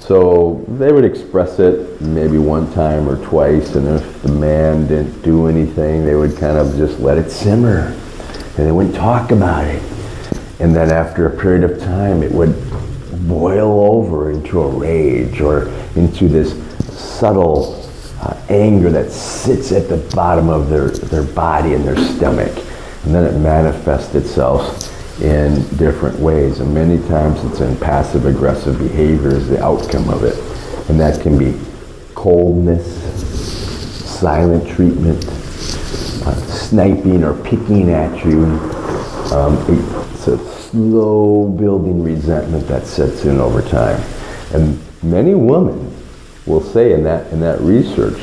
So 0.00 0.64
they 0.68 0.90
would 0.90 1.04
express 1.04 1.58
it 1.58 2.00
maybe 2.00 2.38
one 2.38 2.72
time 2.72 3.06
or 3.06 3.22
twice, 3.26 3.74
and 3.74 3.86
if 3.86 4.22
the 4.22 4.32
man 4.32 4.86
didn't 4.86 5.20
do 5.22 5.46
anything, 5.46 6.06
they 6.06 6.14
would 6.14 6.36
kind 6.38 6.56
of 6.56 6.76
just 6.76 6.98
let 7.00 7.18
it 7.18 7.30
simmer, 7.30 7.94
and 8.56 8.66
they 8.66 8.72
wouldn't 8.72 8.94
talk 8.94 9.30
about 9.30 9.66
it. 9.66 9.82
And 10.60 10.74
then 10.74 10.90
after 10.90 11.26
a 11.26 11.36
period 11.36 11.70
of 11.70 11.78
time, 11.78 12.22
it 12.22 12.32
would 12.32 12.56
boil 13.28 13.80
over 13.94 14.30
into 14.30 14.62
a 14.62 14.68
rage 14.68 15.42
or 15.42 15.68
into 15.94 16.28
this 16.28 16.54
subtle 16.98 17.77
anger 18.48 18.90
that 18.90 19.10
sits 19.10 19.72
at 19.72 19.88
the 19.88 19.98
bottom 20.14 20.48
of 20.48 20.68
their, 20.68 20.88
their 20.88 21.22
body 21.22 21.74
and 21.74 21.84
their 21.84 21.96
stomach. 21.96 22.56
And 23.04 23.14
then 23.14 23.24
it 23.24 23.38
manifests 23.38 24.14
itself 24.14 24.84
in 25.22 25.54
different 25.76 26.18
ways. 26.18 26.60
And 26.60 26.72
many 26.72 26.98
times 27.08 27.42
it's 27.44 27.60
in 27.60 27.76
passive 27.76 28.26
aggressive 28.26 28.78
behavior 28.78 29.28
as 29.28 29.48
the 29.48 29.62
outcome 29.62 30.08
of 30.08 30.24
it. 30.24 30.36
And 30.88 30.98
that 31.00 31.20
can 31.20 31.38
be 31.38 31.58
coldness, 32.14 32.86
silent 34.18 34.68
treatment, 34.68 35.24
uh, 35.26 36.34
sniping 36.46 37.24
or 37.24 37.34
picking 37.44 37.90
at 37.90 38.24
you. 38.24 38.44
Um, 39.32 39.56
it's 39.68 40.26
a 40.26 40.38
slow 40.38 41.48
building 41.48 42.02
resentment 42.02 42.66
that 42.68 42.86
sets 42.86 43.24
in 43.24 43.38
over 43.38 43.62
time. 43.62 44.02
And 44.52 44.80
many 45.02 45.34
women 45.34 45.94
will 46.46 46.62
say 46.62 46.92
in 46.92 47.04
that, 47.04 47.30
in 47.32 47.40
that 47.40 47.60
research 47.60 48.18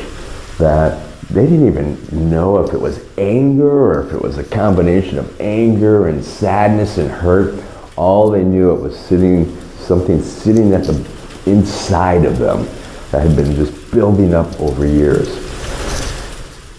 that 0.58 1.02
they 1.30 1.46
didn't 1.46 1.68
even 1.68 2.30
know 2.30 2.60
if 2.60 2.74
it 2.74 2.80
was 2.80 3.04
anger 3.18 3.70
or 3.70 4.08
if 4.08 4.14
it 4.14 4.22
was 4.22 4.38
a 4.38 4.44
combination 4.44 5.18
of 5.18 5.42
anger 5.42 6.08
and 6.08 6.24
sadness 6.24 6.98
and 6.98 7.10
hurt. 7.10 7.64
All 7.96 8.30
they 8.30 8.44
knew 8.44 8.72
it 8.74 8.82
was 8.82 8.98
sitting, 8.98 9.60
something 9.78 10.22
sitting 10.22 10.74
at 10.74 10.84
the 10.84 10.94
inside 11.46 12.26
of 12.26 12.38
them 12.38 12.66
that 13.12 13.26
had 13.26 13.36
been 13.36 13.56
just 13.56 13.92
building 13.92 14.34
up 14.34 14.60
over 14.60 14.86
years. 14.86 15.30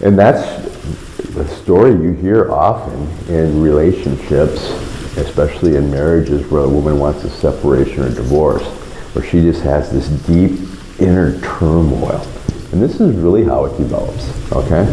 And 0.01 0.17
that's 0.17 0.63
the 1.33 1.47
story 1.47 1.91
you 1.91 2.13
hear 2.13 2.51
often 2.51 3.07
in 3.27 3.61
relationships, 3.61 4.61
especially 5.17 5.75
in 5.75 5.91
marriages 5.91 6.49
where 6.51 6.63
a 6.63 6.69
woman 6.69 6.99
wants 6.99 7.23
a 7.23 7.29
separation 7.29 8.03
or 8.03 8.09
divorce, 8.09 8.63
where 9.13 9.25
she 9.25 9.41
just 9.41 9.61
has 9.61 9.91
this 9.91 10.07
deep 10.25 10.59
inner 10.99 11.39
turmoil. 11.41 12.25
And 12.71 12.81
this 12.81 12.99
is 12.99 13.15
really 13.15 13.43
how 13.43 13.65
it 13.65 13.77
develops, 13.77 14.29
okay? 14.51 14.85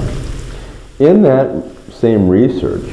In 1.01 1.23
that 1.23 1.65
same 1.91 2.29
research, 2.29 2.85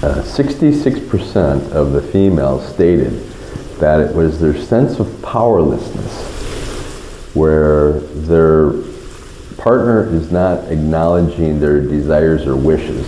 66% 0.00 1.36
uh, 1.36 1.78
of 1.78 1.92
the 1.92 2.02
females 2.02 2.66
stated 2.66 3.12
that 3.78 4.00
it 4.00 4.14
was 4.14 4.40
their 4.40 4.56
sense 4.56 4.98
of 4.98 5.22
powerlessness 5.22 6.38
where 7.34 8.00
their 8.00 8.72
partner 9.56 10.12
is 10.12 10.32
not 10.32 10.64
acknowledging 10.72 11.60
their 11.60 11.80
desires 11.80 12.46
or 12.46 12.56
wishes. 12.56 13.06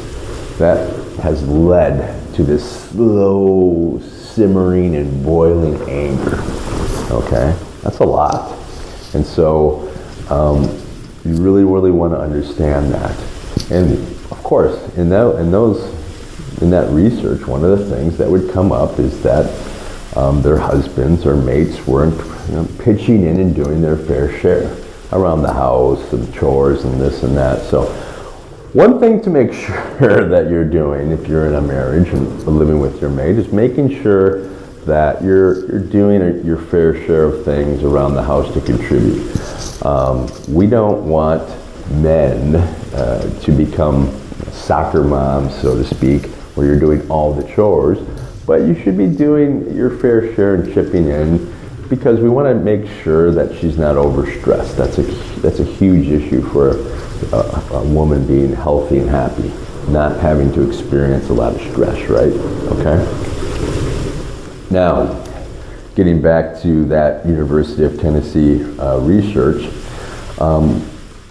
That 0.58 0.94
has 1.20 1.46
led 1.48 2.34
to 2.34 2.44
this 2.44 2.88
slow 2.88 3.98
simmering 4.00 4.94
and 4.96 5.24
boiling 5.24 5.74
anger. 5.88 6.38
Okay? 7.10 7.56
That's 7.82 7.98
a 7.98 8.04
lot. 8.04 8.56
And 9.14 9.24
so 9.24 9.89
um, 10.30 10.62
you 11.24 11.34
really, 11.36 11.64
really 11.64 11.90
want 11.90 12.12
to 12.12 12.20
understand 12.20 12.92
that. 12.92 13.16
And 13.70 13.92
of 14.30 14.42
course, 14.42 14.96
in, 14.96 15.08
that, 15.10 15.36
in, 15.36 15.50
those, 15.50 15.82
in 16.62 16.70
that 16.70 16.90
research, 16.90 17.46
one 17.46 17.64
of 17.64 17.78
the 17.78 17.84
things 17.94 18.16
that 18.18 18.28
would 18.28 18.50
come 18.50 18.72
up 18.72 18.98
is 18.98 19.22
that 19.22 19.50
um, 20.16 20.42
their 20.42 20.58
husbands 20.58 21.26
or 21.26 21.36
mates 21.36 21.86
weren't 21.86 22.16
you 22.48 22.56
know, 22.56 22.68
pitching 22.78 23.24
in 23.24 23.40
and 23.40 23.54
doing 23.54 23.80
their 23.80 23.96
fair 23.96 24.38
share 24.40 24.76
around 25.12 25.42
the 25.42 25.52
house 25.52 26.12
and 26.12 26.32
chores 26.34 26.84
and 26.84 27.00
this 27.00 27.22
and 27.22 27.36
that. 27.36 27.62
So 27.68 27.84
one 28.72 29.00
thing 29.00 29.20
to 29.22 29.30
make 29.30 29.52
sure 29.66 30.28
that 30.28 30.48
you're 30.48 30.64
doing 30.64 31.10
if 31.10 31.26
you're 31.26 31.46
in 31.46 31.54
a 31.54 31.60
marriage 31.60 32.08
and 32.10 32.42
living 32.44 32.80
with 32.80 33.00
your 33.00 33.10
mate 33.10 33.36
is 33.36 33.52
making 33.52 34.02
sure 34.02 34.48
that 34.86 35.22
you're, 35.22 35.66
you're 35.70 35.80
doing 35.80 36.44
your 36.44 36.58
fair 36.58 36.94
share 37.06 37.24
of 37.24 37.44
things 37.44 37.82
around 37.82 38.14
the 38.14 38.22
house 38.22 38.52
to 38.54 38.60
contribute. 38.60 39.30
Um, 39.84 40.28
we 40.48 40.66
don't 40.66 41.08
want 41.08 41.48
men 41.90 42.56
uh, 42.56 43.40
to 43.40 43.52
become 43.52 44.10
soccer 44.50 45.02
moms, 45.02 45.54
so 45.60 45.76
to 45.76 45.84
speak, 45.84 46.26
where 46.54 46.66
you're 46.66 46.78
doing 46.78 47.08
all 47.10 47.32
the 47.32 47.46
chores, 47.54 47.98
but 48.46 48.62
you 48.62 48.74
should 48.74 48.96
be 48.96 49.06
doing 49.06 49.74
your 49.76 49.90
fair 49.98 50.34
share 50.34 50.56
and 50.56 50.72
chipping 50.72 51.08
in 51.08 51.54
because 51.88 52.20
we 52.20 52.28
want 52.28 52.46
to 52.46 52.54
make 52.54 52.88
sure 53.02 53.32
that 53.32 53.58
she's 53.58 53.76
not 53.76 53.96
overstressed. 53.96 54.76
That's 54.76 54.98
a, 54.98 55.02
that's 55.40 55.58
a 55.58 55.64
huge 55.64 56.06
issue 56.06 56.40
for 56.40 56.76
a, 57.32 57.74
a 57.74 57.84
woman 57.84 58.26
being 58.26 58.52
healthy 58.52 58.98
and 58.98 59.10
happy, 59.10 59.52
not 59.90 60.18
having 60.20 60.52
to 60.54 60.66
experience 60.66 61.28
a 61.28 61.32
lot 61.32 61.54
of 61.54 61.60
stress, 61.60 62.08
right? 62.08 62.32
Okay? 62.72 63.39
Now, 64.70 65.24
getting 65.96 66.22
back 66.22 66.60
to 66.62 66.84
that 66.86 67.26
University 67.26 67.82
of 67.82 67.98
Tennessee 67.98 68.62
uh, 68.78 69.00
research, 69.00 69.68
um, 70.40 70.88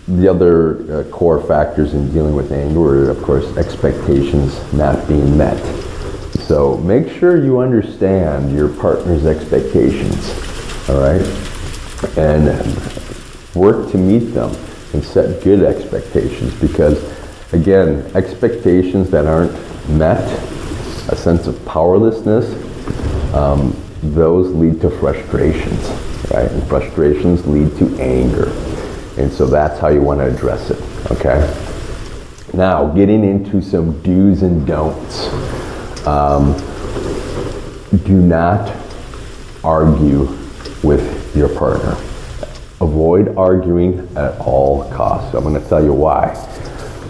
the 0.10 0.27
other 0.27 0.91
uh, 0.91 1.03
core 1.10 1.41
factors 1.41 1.93
in 1.93 2.12
dealing 2.12 2.36
with 2.36 2.51
anger 2.51 3.05
are, 3.05 3.12
of 3.12 3.22
course, 3.24 3.55
expectations 3.55 4.62
not 4.74 5.08
being 5.08 5.38
met. 5.38 5.58
So 6.41 6.77
make 6.77 7.10
sure 7.17 7.41
you 7.41 7.60
understand 7.60 8.51
your 8.51 8.67
partner's 8.67 9.25
expectations, 9.25 10.31
all 10.89 11.00
right? 11.00 11.22
And 12.17 12.48
work 13.55 13.89
to 13.91 13.98
meet 13.98 14.34
them 14.34 14.53
and 14.93 15.01
set 15.01 15.41
good 15.43 15.63
expectations 15.63 16.53
because, 16.60 17.01
again, 17.53 18.12
expectations 18.15 19.10
that 19.12 19.27
aren't 19.27 19.53
met, 19.89 20.27
a 21.10 21.15
sense 21.15 21.48
of 21.48 21.63
powerlessness, 21.65 22.68
um, 23.33 23.75
those 24.01 24.53
lead 24.53 24.81
to 24.81 24.89
frustrations, 24.89 25.89
right? 26.31 26.50
And 26.50 26.63
frustrations 26.67 27.45
lead 27.45 27.75
to 27.77 28.01
anger. 28.01 28.50
And 29.17 29.31
so 29.31 29.45
that's 29.45 29.79
how 29.79 29.89
you 29.89 30.01
want 30.01 30.19
to 30.21 30.25
address 30.25 30.71
it, 30.71 30.81
okay? 31.12 31.41
Now, 32.53 32.88
getting 32.88 33.24
into 33.24 33.62
some 33.62 34.01
do's 34.01 34.41
and 34.41 34.65
don'ts. 34.65 35.27
Um, 36.07 36.57
do 38.05 38.13
not 38.13 38.75
argue 39.63 40.24
with 40.83 41.36
your 41.36 41.50
partner. 41.50 41.91
Avoid 42.81 43.36
arguing 43.38 44.07
at 44.15 44.39
all 44.39 44.89
costs. 44.91 45.36
I'm 45.36 45.43
going 45.43 45.62
to 45.62 45.69
tell 45.69 45.83
you 45.83 45.93
why. 45.93 46.33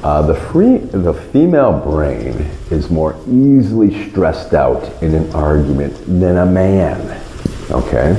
Uh, 0.02 0.22
the, 0.22 0.34
free, 0.34 0.78
the 0.78 1.14
female 1.14 1.78
brain 1.78 2.34
is 2.72 2.90
more 2.90 3.20
easily 3.28 4.10
stressed 4.10 4.54
out 4.54 4.82
in 5.04 5.14
an 5.14 5.30
argument 5.34 5.94
than 6.06 6.38
a 6.38 6.46
man. 6.46 7.22
Okay? 7.70 8.12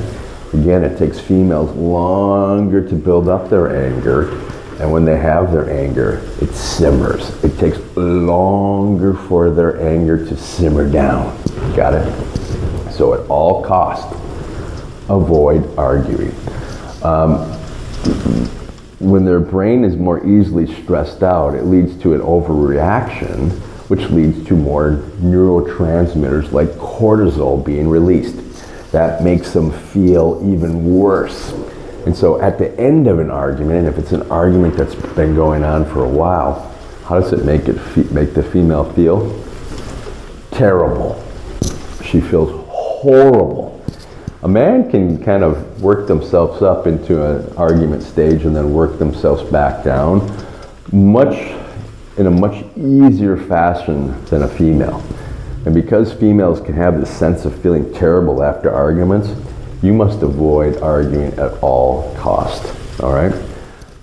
Again, 0.53 0.83
it 0.83 0.99
takes 0.99 1.19
females 1.19 1.75
longer 1.75 2.87
to 2.87 2.93
build 2.93 3.27
up 3.29 3.49
their 3.49 3.83
anger, 3.83 4.29
and 4.79 4.91
when 4.91 5.05
they 5.05 5.17
have 5.17 5.51
their 5.51 5.71
anger, 5.71 6.21
it 6.39 6.53
simmers. 6.53 7.43
It 7.43 7.57
takes 7.57 7.79
longer 7.97 9.13
for 9.13 9.49
their 9.49 9.81
anger 9.81 10.23
to 10.23 10.37
simmer 10.37 10.87
down. 10.87 11.35
Got 11.75 11.95
it? 11.95 12.91
So 12.91 13.15
at 13.15 13.27
all 13.27 13.63
costs, 13.63 14.13
avoid 15.09 15.77
arguing. 15.77 16.35
Um, 17.01 17.57
when 19.01 19.25
their 19.25 19.39
brain 19.39 19.83
is 19.83 19.97
more 19.97 20.25
easily 20.25 20.71
stressed 20.83 21.23
out, 21.23 21.55
it 21.55 21.65
leads 21.65 21.97
to 22.03 22.13
an 22.13 22.21
overreaction, 22.21 23.51
which 23.89 24.09
leads 24.11 24.45
to 24.47 24.55
more 24.55 25.03
neurotransmitters 25.19 26.51
like 26.51 26.69
cortisol 26.69 27.63
being 27.65 27.89
released. 27.89 28.37
That 28.91 29.23
makes 29.23 29.53
them 29.53 29.71
feel 29.71 30.39
even 30.45 30.95
worse. 30.95 31.51
And 32.05 32.15
so 32.15 32.39
at 32.41 32.57
the 32.57 32.77
end 32.79 33.07
of 33.07 33.19
an 33.19 33.31
argument, 33.31 33.79
and 33.79 33.87
if 33.87 33.97
it's 33.97 34.11
an 34.11 34.29
argument 34.31 34.75
that's 34.75 34.95
been 34.95 35.35
going 35.35 35.63
on 35.63 35.85
for 35.85 36.03
a 36.03 36.09
while, 36.09 36.71
how 37.05 37.19
does 37.19 37.33
it 37.33 37.43
make 37.43 37.67
it 37.67 38.11
make 38.11 38.33
the 38.33 38.43
female 38.43 38.85
feel? 38.93 39.43
Terrible. 40.51 41.21
She 42.03 42.21
feels 42.21 42.65
horrible. 42.69 43.70
A 44.43 44.47
man 44.47 44.89
can 44.89 45.23
kind 45.23 45.43
of 45.43 45.83
work 45.83 46.07
themselves 46.07 46.63
up 46.63 46.87
into 46.87 47.23
an 47.23 47.55
argument 47.57 48.01
stage 48.01 48.45
and 48.45 48.55
then 48.55 48.73
work 48.73 48.97
themselves 48.97 49.43
back 49.51 49.83
down 49.83 50.19
much 50.91 51.53
in 52.17 52.25
a 52.25 52.31
much 52.31 52.65
easier 52.75 53.37
fashion 53.37 54.19
than 54.25 54.41
a 54.41 54.47
female. 54.47 55.03
And 55.65 55.75
because 55.75 56.11
females 56.11 56.59
can 56.59 56.73
have 56.73 56.99
this 56.99 57.09
sense 57.09 57.45
of 57.45 57.59
feeling 57.61 57.93
terrible 57.93 58.43
after 58.43 58.73
arguments, 58.73 59.29
you 59.83 59.93
must 59.93 60.23
avoid 60.23 60.77
arguing 60.81 61.33
at 61.33 61.61
all 61.61 62.13
cost. 62.15 62.75
All 63.01 63.13
right? 63.13 63.33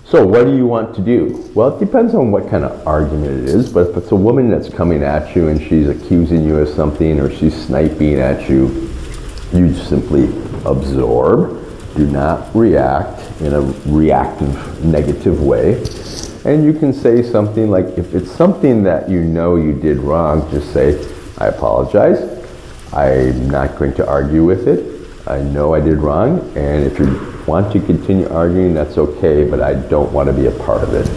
So 0.05 0.25
what 0.25 0.45
do 0.45 0.55
you 0.55 0.65
want 0.65 0.95
to 0.95 1.01
do? 1.01 1.51
Well, 1.53 1.75
it 1.75 1.79
depends 1.85 2.15
on 2.15 2.31
what 2.31 2.49
kind 2.49 2.63
of 2.63 2.87
argument 2.87 3.43
it 3.43 3.49
is, 3.49 3.71
but 3.71 3.89
if 3.89 3.97
it's 3.97 4.11
a 4.11 4.15
woman 4.15 4.49
that's 4.49 4.69
coming 4.69 5.03
at 5.03 5.35
you 5.35 5.49
and 5.49 5.61
she's 5.61 5.87
accusing 5.87 6.45
you 6.45 6.57
of 6.57 6.69
something 6.69 7.19
or 7.19 7.29
she's 7.29 7.53
sniping 7.53 8.15
at 8.15 8.49
you, 8.49 8.88
you 9.53 9.73
simply 9.73 10.25
absorb, 10.65 11.65
do 11.95 12.05
not 12.07 12.55
react 12.55 13.41
in 13.41 13.53
a 13.53 13.61
reactive, 13.87 14.83
negative 14.85 15.41
way. 15.41 15.83
And 16.45 16.63
you 16.63 16.73
can 16.73 16.93
say 16.93 17.23
something 17.23 17.69
like, 17.69 17.85
if 17.97 18.13
it's 18.15 18.31
something 18.31 18.83
that 18.83 19.09
you 19.09 19.21
know 19.21 19.55
you 19.55 19.73
did 19.73 19.97
wrong, 19.97 20.49
just 20.51 20.71
say, 20.71 21.03
I 21.37 21.47
apologize. 21.47 22.37
I'm 22.93 23.49
not 23.49 23.77
going 23.77 23.93
to 23.95 24.07
argue 24.07 24.45
with 24.45 24.67
it. 24.67 24.99
I 25.27 25.41
know 25.41 25.73
I 25.73 25.79
did 25.79 25.97
wrong, 25.97 26.39
and 26.55 26.85
if 26.85 26.97
you 26.97 27.43
want 27.45 27.71
to 27.73 27.79
continue 27.81 28.27
arguing, 28.29 28.73
that's 28.73 28.97
okay, 28.97 29.47
but 29.47 29.61
I 29.61 29.73
don't 29.73 30.11
want 30.11 30.27
to 30.27 30.33
be 30.33 30.47
a 30.47 30.51
part 30.51 30.81
of 30.81 30.93
it. 30.93 31.07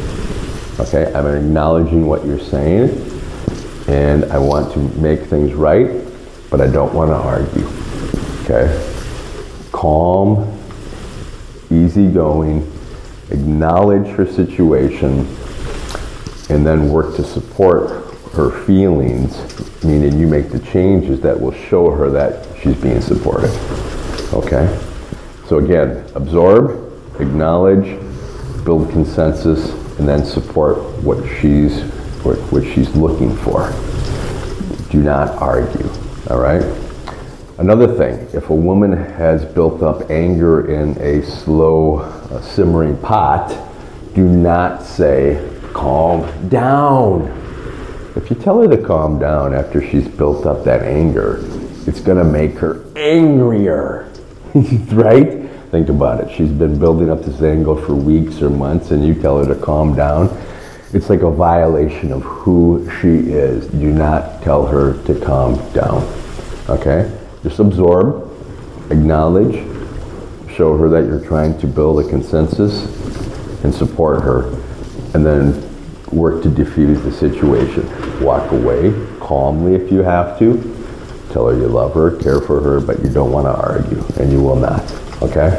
Okay, 0.81 1.13
I'm 1.15 1.27
acknowledging 1.27 2.07
what 2.07 2.25
you're 2.27 2.39
saying, 2.39 2.91
and 3.89 4.25
I 4.27 4.39
want 4.39 4.73
to 4.75 4.81
make 5.01 5.21
things 5.21 5.55
right, 5.55 6.05
but 6.51 6.61
I 6.61 6.67
don't 6.67 6.93
want 6.93 7.11
to 7.11 7.17
argue. 7.17 7.82
Okay? 8.43 8.69
Calm, 9.73 10.59
easygoing, 11.71 12.71
acknowledge 13.31 14.09
her 14.09 14.27
situation, 14.27 15.21
and 16.51 16.67
then 16.67 16.91
work 16.91 17.17
to 17.17 17.25
support 17.25 18.15
her 18.33 18.51
feelings, 18.65 19.85
meaning 19.85 20.19
you 20.19 20.27
make 20.27 20.51
the 20.51 20.59
changes 20.59 21.21
that 21.21 21.39
will 21.39 21.53
show 21.53 21.91
her 21.91 22.11
that 22.11 22.47
she's 22.61 22.77
being 22.81 23.01
supported. 23.01 23.51
Okay? 24.33 24.79
So 25.47 25.59
again, 25.59 26.05
absorb, 26.15 26.93
acknowledge, 27.21 27.99
build 28.65 28.91
consensus, 28.91 29.71
and 29.99 30.09
then 30.09 30.25
support 30.25 30.79
what 31.03 31.23
she's 31.41 31.83
what, 32.25 32.39
what 32.53 32.65
she's 32.65 32.89
looking 32.97 33.37
for. 33.37 33.71
Do 34.91 35.03
not 35.03 35.31
argue. 35.43 35.89
All 36.31 36.39
right? 36.39 36.63
Another 37.63 37.87
thing, 37.87 38.27
if 38.33 38.51
a 38.51 38.55
woman 38.57 38.91
has 38.91 39.45
built 39.45 39.85
up 39.85 40.11
anger 40.11 40.69
in 40.69 41.01
a 41.01 41.25
slow 41.25 42.01
uh, 42.01 42.41
simmering 42.43 42.97
pot, 42.97 43.57
do 44.17 44.27
not 44.27 44.83
say, 44.83 45.49
calm 45.73 46.49
down. 46.49 47.29
If 48.17 48.31
you 48.31 48.35
tell 48.35 48.61
her 48.61 48.67
to 48.67 48.83
calm 48.83 49.21
down 49.21 49.55
after 49.55 49.81
she's 49.81 50.09
built 50.09 50.45
up 50.45 50.65
that 50.65 50.83
anger, 50.83 51.39
it's 51.87 52.01
going 52.01 52.19
to 52.19 52.25
make 52.25 52.59
her 52.59 52.85
angrier. 52.97 54.13
right? 54.55 55.49
Think 55.71 55.89
about 55.89 56.19
it. 56.19 56.37
She's 56.37 56.51
been 56.51 56.81
building 56.81 57.11
up 57.11 57.23
this 57.23 57.41
anger 57.43 57.77
for 57.77 57.95
weeks 57.95 58.43
or 58.43 58.51
months, 58.51 58.91
and 58.91 59.07
you 59.07 59.15
tell 59.15 59.39
her 59.39 59.55
to 59.55 59.61
calm 59.61 59.95
down. 59.95 60.37
It's 60.93 61.09
like 61.09 61.21
a 61.21 61.31
violation 61.31 62.11
of 62.11 62.23
who 62.23 62.91
she 63.01 63.31
is. 63.31 63.69
Do 63.69 63.93
not 63.93 64.43
tell 64.43 64.67
her 64.67 65.01
to 65.05 65.21
calm 65.21 65.55
down. 65.73 66.03
Okay? 66.69 67.21
Just 67.43 67.59
absorb, 67.59 68.31
acknowledge, 68.91 69.55
show 70.55 70.77
her 70.77 70.89
that 70.89 71.05
you're 71.05 71.25
trying 71.25 71.59
to 71.61 71.67
build 71.67 72.05
a 72.05 72.09
consensus, 72.09 72.85
and 73.65 73.75
support 73.75 74.23
her, 74.23 74.49
and 75.15 75.25
then 75.25 75.69
work 76.11 76.43
to 76.43 76.49
diffuse 76.49 77.03
the 77.03 77.13
situation. 77.13 77.89
Walk 78.23 78.53
away 78.53 78.93
calmly 79.21 79.75
if 79.75 79.91
you 79.91 80.01
have 80.01 80.39
to. 80.39 80.57
Tell 81.31 81.49
her 81.49 81.57
you 81.57 81.67
love 81.67 81.95
her, 81.95 82.17
care 82.19 82.41
for 82.41 82.61
her, 82.61 82.81
but 82.81 83.03
you 83.03 83.11
don't 83.11 83.33
want 83.33 83.47
to 83.47 83.55
argue, 83.55 84.05
and 84.21 84.31
you 84.31 84.43
will 84.43 84.57
not. 84.57 84.83
Okay? 85.23 85.51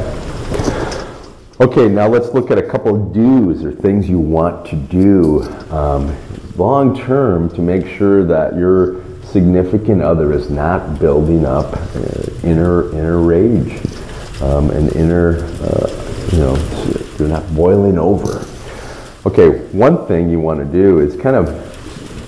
Okay, 1.60 1.88
now 1.88 2.08
let's 2.08 2.28
look 2.34 2.50
at 2.50 2.58
a 2.58 2.62
couple 2.62 2.94
of 2.94 3.12
do's 3.12 3.64
or 3.64 3.72
things 3.72 4.08
you 4.08 4.18
want 4.18 4.66
to 4.66 4.76
do 4.76 5.42
um, 5.70 6.16
long 6.56 6.98
term 6.98 7.48
to 7.50 7.60
make 7.60 7.86
sure 7.86 8.24
that 8.24 8.56
your 8.56 9.03
significant 9.34 10.00
other 10.00 10.32
is 10.32 10.48
not 10.48 11.00
building 11.00 11.44
up 11.44 11.72
uh, 11.74 12.46
inner 12.46 12.88
inner 12.94 13.20
rage 13.20 13.84
um, 14.40 14.70
and 14.70 14.94
inner, 14.94 15.38
uh, 15.60 16.28
you 16.30 16.38
know, 16.38 16.54
you're 17.18 17.26
not 17.26 17.44
boiling 17.52 17.98
over. 17.98 18.46
Okay, 19.26 19.58
one 19.72 20.06
thing 20.06 20.30
you 20.30 20.38
want 20.38 20.60
to 20.60 20.64
do 20.64 21.00
is 21.00 21.20
kind 21.20 21.34
of 21.34 21.48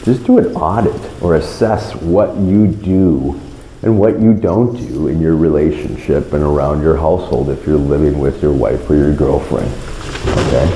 just 0.05 0.25
do 0.25 0.39
an 0.39 0.47
audit 0.57 1.23
or 1.23 1.37
assess 1.37 1.95
what 1.95 2.37
you 2.39 2.67
do 2.67 3.41
and 3.83 3.97
what 3.97 4.19
you 4.19 4.35
don't 4.35 4.75
do 4.77 5.07
in 5.07 5.21
your 5.21 5.37
relationship 5.37 6.33
and 6.33 6.43
around 6.43 6.83
your 6.83 6.97
household 6.97 7.51
if 7.51 7.65
you're 7.69 7.77
living 7.77 8.19
with 8.19 8.43
your 8.43 8.53
wife 8.53 8.91
or 8.91 8.97
your 8.97 9.15
girlfriend. 9.15 9.71
Okay? 10.49 10.67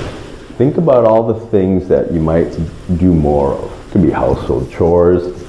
Think 0.58 0.76
about 0.76 1.04
all 1.04 1.26
the 1.26 1.46
things 1.46 1.88
that 1.88 2.12
you 2.12 2.20
might 2.20 2.56
do 2.98 3.12
more 3.12 3.54
of. 3.54 3.88
It 3.88 3.90
could 3.90 4.02
be 4.02 4.10
household 4.10 4.70
chores, 4.70 5.39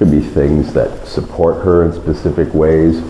could 0.00 0.10
be 0.10 0.20
things 0.20 0.72
that 0.72 1.06
support 1.06 1.62
her 1.62 1.84
in 1.84 1.92
specific 1.92 2.54
ways, 2.54 3.02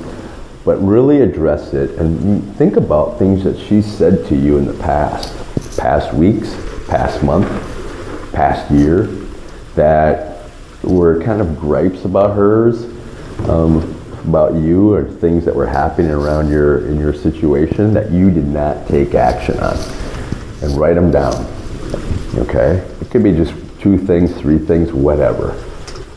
but 0.65 0.77
really 0.79 1.21
address 1.21 1.73
it 1.73 1.91
and 2.01 2.43
think 2.57 2.75
about 2.75 3.17
things 3.17 3.45
that 3.45 3.57
she 3.57 3.81
said 3.81 4.27
to 4.27 4.35
you 4.35 4.59
in 4.59 4.67
the 4.67 4.75
past, 4.75 5.33
past 5.79 6.13
weeks, 6.13 6.53
past 6.89 7.23
month, 7.23 7.47
past 8.33 8.69
year, 8.73 9.03
that 9.77 10.51
were 10.83 11.23
kind 11.23 11.41
of 11.41 11.61
gripes 11.61 12.05
about 12.05 12.35
hers, 12.35 12.83
um, 13.49 13.95
about 14.25 14.55
you, 14.55 14.93
or 14.93 15.05
things 15.05 15.45
that 15.45 15.55
were 15.55 15.69
happening 15.69 16.11
around 16.11 16.51
your 16.51 16.89
in 16.89 16.99
your 16.99 17.15
situation 17.15 17.95
that 17.95 18.11
you 18.11 18.33
did 18.33 18.49
not 18.49 18.89
take 18.89 19.15
action 19.15 19.57
on, 19.61 19.79
and 20.61 20.77
write 20.77 20.95
them 20.95 21.13
down. 21.13 21.47
Okay, 22.35 22.85
it 23.01 23.11
could 23.11 23.23
be 23.23 23.31
just 23.31 23.55
two 23.79 23.97
things, 23.97 24.37
three 24.41 24.59
things, 24.59 24.93
whatever. 24.93 25.57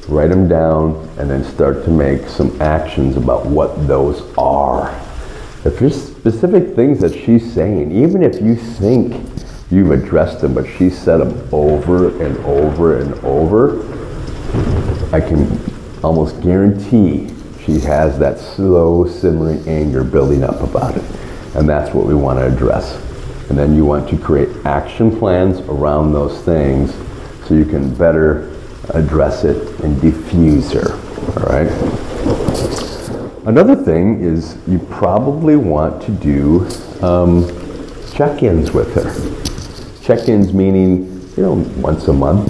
Write 0.07 0.29
them 0.29 0.47
down, 0.47 1.09
and 1.17 1.29
then 1.29 1.43
start 1.43 1.85
to 1.85 1.89
make 1.89 2.27
some 2.27 2.61
actions 2.61 3.15
about 3.17 3.45
what 3.45 3.87
those 3.87 4.21
are. 4.37 4.89
If 5.65 5.79
there's 5.79 5.95
specific 5.95 6.75
things 6.75 6.99
that 6.99 7.13
she's 7.13 7.53
saying, 7.53 7.91
even 7.91 8.21
if 8.21 8.41
you 8.41 8.55
think 8.55 9.29
you've 9.71 9.91
addressed 9.91 10.41
them, 10.41 10.53
but 10.53 10.67
she 10.67 10.89
said 10.89 11.17
them 11.17 11.49
over 11.53 12.09
and 12.21 12.37
over 12.45 12.99
and 12.99 13.13
over, 13.23 13.81
I 15.15 15.21
can 15.21 15.59
almost 16.03 16.41
guarantee 16.41 17.33
she 17.65 17.79
has 17.79 18.19
that 18.19 18.39
slow 18.39 19.07
simmering 19.07 19.65
anger 19.67 20.03
building 20.03 20.43
up 20.43 20.61
about 20.61 20.97
it. 20.97 21.03
And 21.55 21.67
that's 21.67 21.93
what 21.93 22.05
we 22.05 22.13
want 22.13 22.39
to 22.39 22.45
address. 22.45 22.95
And 23.49 23.57
then 23.57 23.73
you 23.75 23.85
want 23.85 24.09
to 24.09 24.17
create 24.17 24.49
action 24.65 25.17
plans 25.17 25.59
around 25.61 26.11
those 26.11 26.41
things 26.41 26.93
so 27.47 27.53
you 27.53 27.65
can 27.65 27.93
better 27.95 28.52
address 28.89 29.43
it 29.43 29.79
and 29.81 29.99
diffuse 30.01 30.71
her. 30.71 30.93
All 31.37 31.45
right? 31.45 31.69
Another 33.45 33.75
thing 33.75 34.23
is 34.23 34.57
you 34.67 34.79
probably 34.79 35.55
want 35.55 36.01
to 36.03 36.11
do 36.11 36.67
um, 37.05 37.47
check 38.13 38.43
ins 38.43 38.71
with 38.71 38.93
her. 38.95 39.11
Check-ins 40.01 40.53
meaning, 40.53 41.31
you 41.37 41.43
know, 41.43 41.53
once 41.77 42.07
a 42.09 42.13
month, 42.13 42.47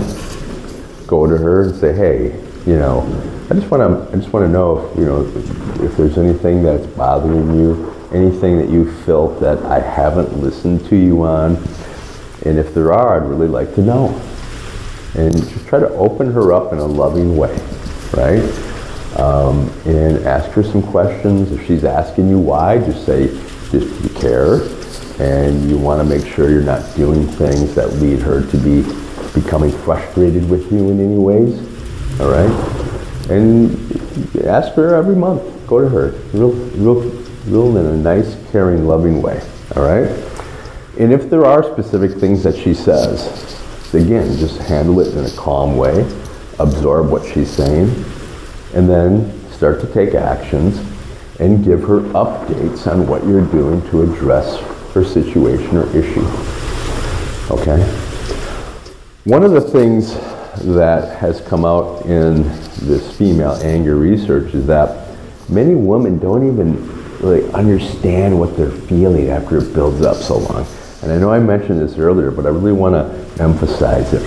go 1.08 1.28
to 1.28 1.38
her 1.38 1.65
and 1.65 1.76
say, 1.76 1.93
hey, 1.93 2.36
you 2.65 2.78
know, 2.78 3.02
I 3.50 3.54
just 3.54 3.69
want 3.69 3.82
to, 3.82 4.12
I 4.12 4.19
just 4.19 4.34
want 4.34 4.46
to 4.46 4.50
know 4.50 4.89
if, 4.89 4.98
you 4.98 5.06
know, 5.06 5.22
if, 5.24 5.82
if 5.82 5.98
there's 5.98 6.17
anything 6.17 6.63
that's 6.63 6.88
bothering 6.88 7.56
you, 7.56 7.93
anything 8.12 8.58
that 8.58 8.69
you 8.69 8.91
felt 9.04 9.39
that 9.41 9.60
I 9.65 9.80
haven't 9.80 10.38
listened 10.38 10.86
to 10.88 10.96
you 10.96 11.24
on? 11.24 11.58
And 12.46 12.58
if 12.58 12.74
there 12.74 12.91
are, 12.91 13.22
I'd 13.22 13.30
really 13.30 13.48
like 13.48 13.76
to 13.76 13.82
know. 13.82 14.19
And 15.15 15.34
just 15.34 15.67
try 15.67 15.80
to 15.80 15.89
open 15.89 16.32
her 16.32 16.54
up 16.54 16.73
in 16.73 16.80
a 16.80 16.86
loving 16.86 17.38
way, 17.38 17.54
right? 18.13 18.43
Um, 19.17 19.69
and 19.86 20.26
ask 20.26 20.49
her 20.52 20.63
some 20.63 20.82
questions. 20.82 21.52
If 21.52 21.67
she's 21.67 21.84
asking 21.84 22.30
you 22.30 22.39
why, 22.39 22.80
just 22.80 23.06
say, 23.06 23.28
just 23.69 24.04
you 24.04 24.10
care, 24.19 24.62
and 25.19 25.69
you 25.69 25.78
want 25.78 26.02
to 26.02 26.04
make 26.04 26.26
sure 26.26 26.49
you're 26.49 26.63
not 26.63 26.95
doing 26.95 27.28
things 27.28 27.76
that 27.76 27.93
lead 27.93 28.19
her 28.19 28.45
to 28.47 28.58
be 28.58 28.82
becoming 29.39 29.71
frustrated 29.71 30.49
with 30.49 30.71
you 30.71 30.89
in 30.89 30.99
any 30.99 31.17
ways. 31.17 31.60
All 32.19 32.30
right? 32.30 33.30
And 33.30 33.71
ask 34.45 34.73
her 34.73 34.95
every 34.95 35.15
month. 35.15 35.41
Go 35.67 35.80
to 35.82 35.89
her. 35.89 36.10
Real, 36.34 36.52
real, 36.52 37.02
real 37.45 37.78
in 37.78 37.86
a 37.86 37.97
nice, 37.97 38.36
caring, 38.52 38.88
loving 38.88 39.21
way. 39.21 39.41
All 39.76 39.84
right? 39.84 40.10
And 40.99 41.12
if 41.12 41.30
there 41.30 41.45
are 41.45 41.63
specific 41.63 42.19
things 42.19 42.43
that 42.43 42.56
she 42.56 42.73
says, 42.73 43.62
again, 43.95 44.38
just 44.38 44.58
handle 44.60 44.99
it 44.99 45.15
in 45.15 45.25
a 45.25 45.32
calm 45.32 45.77
way, 45.77 46.01
absorb 46.60 47.10
what 47.10 47.25
she's 47.25 47.49
saying, 47.49 47.89
and 48.73 48.89
then 48.89 49.39
start 49.51 49.82
to 49.82 49.88
take 49.93 50.13
actions 50.15 50.77
and 51.39 51.63
give 51.63 51.82
her 51.84 52.01
updates 52.13 52.91
on 52.91 53.08
what 53.08 53.25
you're 53.25 53.45
doing 53.45 53.82
to 53.89 54.03
address 54.03 54.60
her 54.93 55.03
situation 55.03 55.77
or 55.77 55.88
issue. 55.95 56.25
Okay? 57.51 57.82
One 59.25 59.43
of 59.43 59.51
the 59.51 59.62
things 59.62 60.13
that 60.65 61.17
has 61.17 61.41
come 61.41 61.65
out 61.65 62.06
in 62.06 62.43
this 62.82 63.17
female 63.17 63.53
anger 63.63 63.95
research 63.95 64.53
is 64.53 64.67
that 64.67 65.17
many 65.49 65.75
women 65.75 66.19
don't 66.19 66.47
even 66.47 66.75
really 67.19 67.49
understand 67.53 68.38
what 68.38 68.56
they're 68.56 68.69
feeling 68.69 69.29
after 69.29 69.58
it 69.58 69.73
builds 69.73 70.01
up 70.01 70.17
so 70.17 70.38
long. 70.38 70.65
And 71.03 71.11
I 71.11 71.17
know 71.17 71.31
I 71.31 71.39
mentioned 71.39 71.81
this 71.81 71.97
earlier, 71.97 72.31
but 72.31 72.45
I 72.45 72.49
really 72.49 72.71
want 72.71 72.95
to 72.95 73.43
emphasize 73.43 74.13
it. 74.13 74.23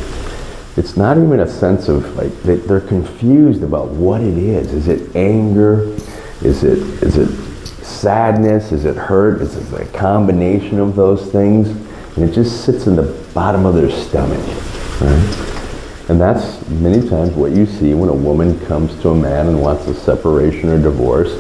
It's 0.77 0.95
not 0.95 1.17
even 1.17 1.41
a 1.41 1.49
sense 1.49 1.89
of 1.89 2.15
like 2.17 2.43
they, 2.43 2.57
they're 2.57 2.83
confused 2.83 3.63
about 3.63 3.89
what 3.89 4.21
it 4.21 4.37
is. 4.37 4.75
Is 4.75 4.89
it 4.89 5.17
anger? 5.17 5.85
Is 6.43 6.65
it 6.65 6.79
is 7.03 7.17
it 7.17 7.29
sadness? 7.83 8.73
Is 8.73 8.85
it 8.85 8.95
hurt? 8.95 9.41
Is 9.41 9.57
it 9.57 9.81
a 9.81 9.87
combination 9.97 10.79
of 10.79 10.95
those 10.95 11.33
things? 11.33 11.69
And 12.17 12.29
it 12.29 12.35
just 12.35 12.67
sits 12.67 12.87
in 12.87 12.95
the 12.95 13.27
bottom 13.33 13.65
of 13.65 13.75
their 13.75 13.91
stomach. 13.91 14.39
Right? 15.01 15.53
And 16.11 16.21
that's 16.21 16.69
many 16.69 17.09
times 17.09 17.33
what 17.33 17.53
you 17.53 17.65
see 17.65 17.95
when 17.95 18.11
a 18.11 18.15
woman 18.15 18.61
comes 18.67 19.01
to 19.01 19.11
a 19.11 19.15
man 19.15 19.49
and 19.49 19.63
wants 19.63 19.87
a 19.87 19.95
separation 19.95 20.69
or 20.69 20.81
divorce. 20.81 21.33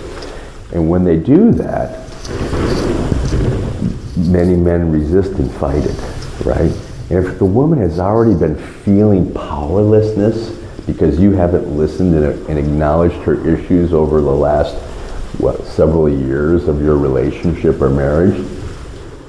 And 0.72 0.88
when 0.88 1.04
they 1.04 1.18
do 1.18 1.52
that, 1.52 2.06
many 4.26 4.56
men 4.56 4.90
resist 4.90 5.32
and 5.38 5.50
fight 5.52 5.84
it, 5.84 6.44
right? 6.44 6.72
And 7.10 7.24
if 7.24 7.38
the 7.38 7.44
woman 7.44 7.78
has 7.78 7.98
already 8.00 8.34
been 8.34 8.56
feeling 8.56 9.32
powerlessness 9.32 10.50
because 10.86 11.18
you 11.18 11.32
haven't 11.32 11.76
listened 11.76 12.14
and, 12.14 12.58
acknowledged 12.58 13.16
her 13.22 13.46
issues 13.48 13.92
over 13.92 14.20
the 14.20 14.30
last, 14.30 14.74
what, 15.38 15.64
several 15.66 16.08
years 16.08 16.68
of 16.68 16.82
your 16.82 16.96
relationship 16.96 17.80
or 17.80 17.90
marriage, 17.90 18.36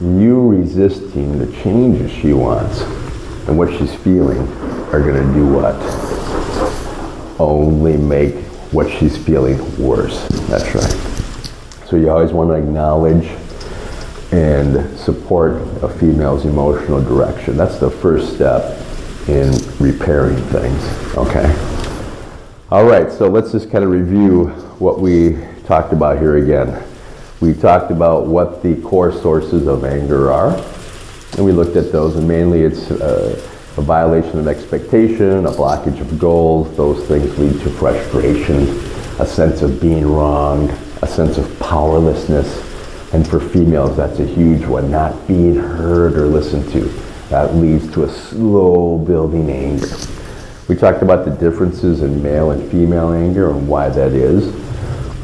you 0.01 0.47
resisting 0.47 1.39
the 1.39 1.51
changes 1.63 2.11
she 2.11 2.33
wants 2.33 2.81
and 3.47 3.57
what 3.57 3.69
she's 3.77 3.93
feeling 3.95 4.39
are 4.91 5.01
going 5.01 5.15
to 5.15 5.33
do 5.33 5.47
what? 5.47 5.75
Only 7.39 7.97
make 7.97 8.35
what 8.71 8.91
she's 8.91 9.17
feeling 9.17 9.57
worse. 9.81 10.27
That's 10.47 10.73
right. 10.75 11.87
So 11.87 11.95
you 11.95 12.09
always 12.09 12.31
want 12.31 12.49
to 12.49 12.55
acknowledge 12.55 13.27
and 14.31 14.97
support 14.97 15.61
a 15.81 15.87
female's 15.87 16.45
emotional 16.45 17.01
direction. 17.01 17.55
That's 17.55 17.79
the 17.79 17.89
first 17.89 18.33
step 18.35 18.79
in 19.27 19.51
repairing 19.79 20.37
things, 20.47 20.83
okay? 21.17 21.53
All 22.69 22.85
right, 22.85 23.11
so 23.11 23.29
let's 23.29 23.51
just 23.51 23.71
kind 23.71 23.83
of 23.83 23.91
review 23.91 24.47
what 24.79 24.99
we 24.99 25.37
talked 25.65 25.93
about 25.93 26.19
here 26.19 26.37
again. 26.37 26.83
We 27.39 27.53
talked 27.53 27.91
about 27.91 28.27
what 28.27 28.63
the 28.63 28.75
core 28.81 29.11
sources 29.11 29.67
of 29.67 29.85
anger 29.85 30.31
are, 30.31 30.57
and 31.37 31.45
we 31.45 31.51
looked 31.51 31.75
at 31.75 31.91
those, 31.91 32.15
and 32.15 32.27
mainly 32.27 32.61
it's 32.63 32.91
uh, 32.91 33.41
a 33.77 33.81
violation 33.81 34.39
of 34.39 34.47
expectation, 34.47 35.45
a 35.45 35.51
blockage 35.51 36.01
of 36.01 36.19
goals. 36.19 36.75
Those 36.75 37.05
things 37.07 37.37
lead 37.37 37.61
to 37.61 37.69
frustration, 37.69 38.67
a 39.19 39.25
sense 39.25 39.61
of 39.61 39.79
being 39.79 40.05
wronged, 40.05 40.71
a 41.01 41.07
sense 41.07 41.37
of 41.37 41.59
powerlessness, 41.59 42.66
and 43.13 43.27
for 43.27 43.39
females, 43.39 43.95
that's 43.95 44.19
a 44.19 44.25
huge 44.25 44.65
one, 44.65 44.91
not 44.91 45.27
being 45.27 45.55
heard 45.55 46.17
or 46.17 46.27
listened 46.27 46.69
to. 46.71 46.81
That 47.29 47.55
leads 47.55 47.91
to 47.93 48.03
a 48.03 48.09
slow 48.09 48.97
building 48.97 49.49
anger. 49.49 49.87
We 50.67 50.75
talked 50.75 51.01
about 51.01 51.23
the 51.23 51.31
differences 51.31 52.01
in 52.01 52.21
male 52.21 52.51
and 52.51 52.69
female 52.69 53.11
anger 53.11 53.49
and 53.49 53.67
why 53.67 53.89
that 53.89 54.11
is. 54.11 54.53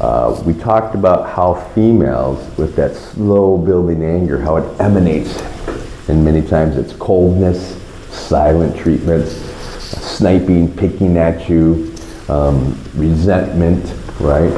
Uh, 0.00 0.42
we 0.46 0.54
talked 0.54 0.94
about 0.94 1.28
how 1.28 1.54
females, 1.74 2.38
with 2.58 2.74
that 2.76 2.94
slow 2.94 3.58
building 3.58 4.02
anger, 4.02 4.38
how 4.38 4.56
it 4.56 4.80
emanates. 4.80 5.40
And 6.08 6.24
many 6.24 6.42
times 6.42 6.76
it's 6.76 6.94
coldness, 6.94 7.76
silent 8.10 8.76
treatment, 8.76 9.28
sniping, 9.28 10.74
picking 10.76 11.16
at 11.16 11.48
you, 11.48 11.94
um, 12.28 12.78
resentment, 12.94 13.84
right? 14.20 14.52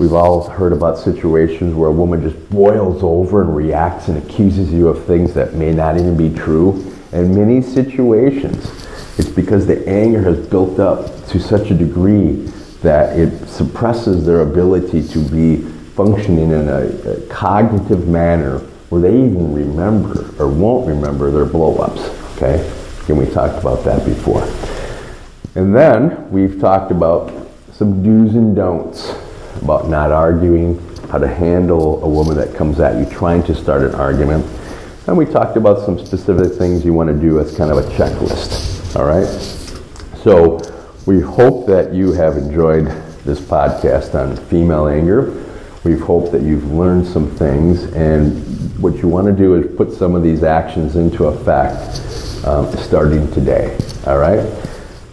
We've 0.00 0.14
all 0.14 0.48
heard 0.48 0.72
about 0.72 0.96
situations 0.96 1.74
where 1.74 1.90
a 1.90 1.92
woman 1.92 2.22
just 2.22 2.48
boils 2.48 3.02
over 3.02 3.42
and 3.42 3.54
reacts 3.54 4.08
and 4.08 4.16
accuses 4.16 4.72
you 4.72 4.88
of 4.88 5.04
things 5.04 5.34
that 5.34 5.52
may 5.52 5.74
not 5.74 5.98
even 5.98 6.16
be 6.16 6.34
true. 6.34 6.96
In 7.12 7.34
many 7.34 7.60
situations, 7.60 8.64
it's 9.18 9.28
because 9.28 9.66
the 9.66 9.86
anger 9.86 10.22
has 10.22 10.46
built 10.46 10.80
up 10.80 11.26
to 11.26 11.38
such 11.38 11.70
a 11.70 11.74
degree 11.74 12.46
that 12.80 13.18
it 13.18 13.46
suppresses 13.46 14.24
their 14.24 14.40
ability 14.40 15.06
to 15.06 15.18
be 15.28 15.56
functioning 15.94 16.50
in 16.50 16.70
a, 16.70 16.86
a 16.86 17.20
cognitive 17.26 18.08
manner 18.08 18.60
where 18.88 19.02
they 19.02 19.14
even 19.14 19.52
remember 19.52 20.34
or 20.42 20.48
won't 20.48 20.88
remember 20.88 21.30
their 21.30 21.44
blow-ups. 21.44 22.00
Okay, 22.38 22.66
and 23.06 23.18
we 23.18 23.26
talked 23.26 23.58
about 23.58 23.84
that 23.84 24.06
before. 24.06 24.44
And 25.56 25.76
then 25.76 26.30
we've 26.30 26.58
talked 26.58 26.90
about 26.90 27.30
some 27.70 28.02
do's 28.02 28.34
and 28.34 28.56
don'ts 28.56 29.14
about 29.62 29.88
not 29.88 30.12
arguing, 30.12 30.78
how 31.08 31.18
to 31.18 31.28
handle 31.28 32.02
a 32.04 32.08
woman 32.08 32.36
that 32.36 32.54
comes 32.54 32.80
at 32.80 32.98
you 32.98 33.10
trying 33.10 33.42
to 33.44 33.54
start 33.54 33.82
an 33.82 33.94
argument. 33.94 34.44
And 35.06 35.16
we 35.16 35.24
talked 35.24 35.56
about 35.56 35.84
some 35.84 35.98
specific 36.04 36.56
things 36.56 36.84
you 36.84 36.92
want 36.92 37.08
to 37.08 37.14
do 37.14 37.40
as 37.40 37.56
kind 37.56 37.70
of 37.70 37.78
a 37.78 37.82
checklist. 37.90 38.96
All 38.96 39.04
right? 39.04 39.26
So 40.22 40.60
we 41.06 41.20
hope 41.20 41.66
that 41.66 41.92
you 41.92 42.12
have 42.12 42.36
enjoyed 42.36 42.86
this 43.24 43.40
podcast 43.40 44.14
on 44.14 44.36
female 44.46 44.86
anger. 44.86 45.44
We 45.84 45.96
hope 45.96 46.30
that 46.32 46.42
you've 46.42 46.70
learned 46.72 47.06
some 47.06 47.30
things, 47.36 47.84
and 47.94 48.78
what 48.80 48.96
you 48.98 49.08
want 49.08 49.26
to 49.26 49.32
do 49.32 49.54
is 49.54 49.76
put 49.76 49.92
some 49.92 50.14
of 50.14 50.22
these 50.22 50.42
actions 50.42 50.96
into 50.96 51.24
effect 51.26 52.00
um, 52.46 52.70
starting 52.76 53.30
today. 53.32 53.78
All 54.06 54.18
right? 54.18 54.46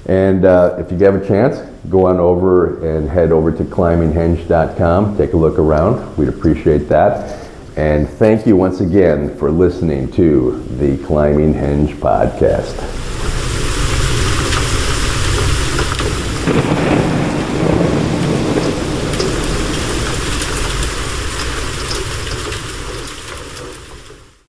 And 0.07 0.45
uh, 0.45 0.75
if 0.77 0.91
you 0.91 0.97
have 1.05 1.15
a 1.15 1.25
chance, 1.25 1.57
go 1.89 2.07
on 2.07 2.19
over 2.19 2.85
and 2.85 3.09
head 3.09 3.31
over 3.31 3.51
to 3.51 3.63
climbinghenge.com. 3.63 5.17
Take 5.17 5.33
a 5.33 5.37
look 5.37 5.57
around. 5.57 6.17
We'd 6.17 6.29
appreciate 6.29 6.89
that. 6.89 7.47
And 7.77 8.09
thank 8.09 8.47
you 8.47 8.55
once 8.55 8.81
again 8.81 9.37
for 9.37 9.51
listening 9.51 10.11
to 10.13 10.63
the 10.77 10.97
Climbing 11.05 11.53
Henge 11.53 11.93
podcast. 11.95 12.75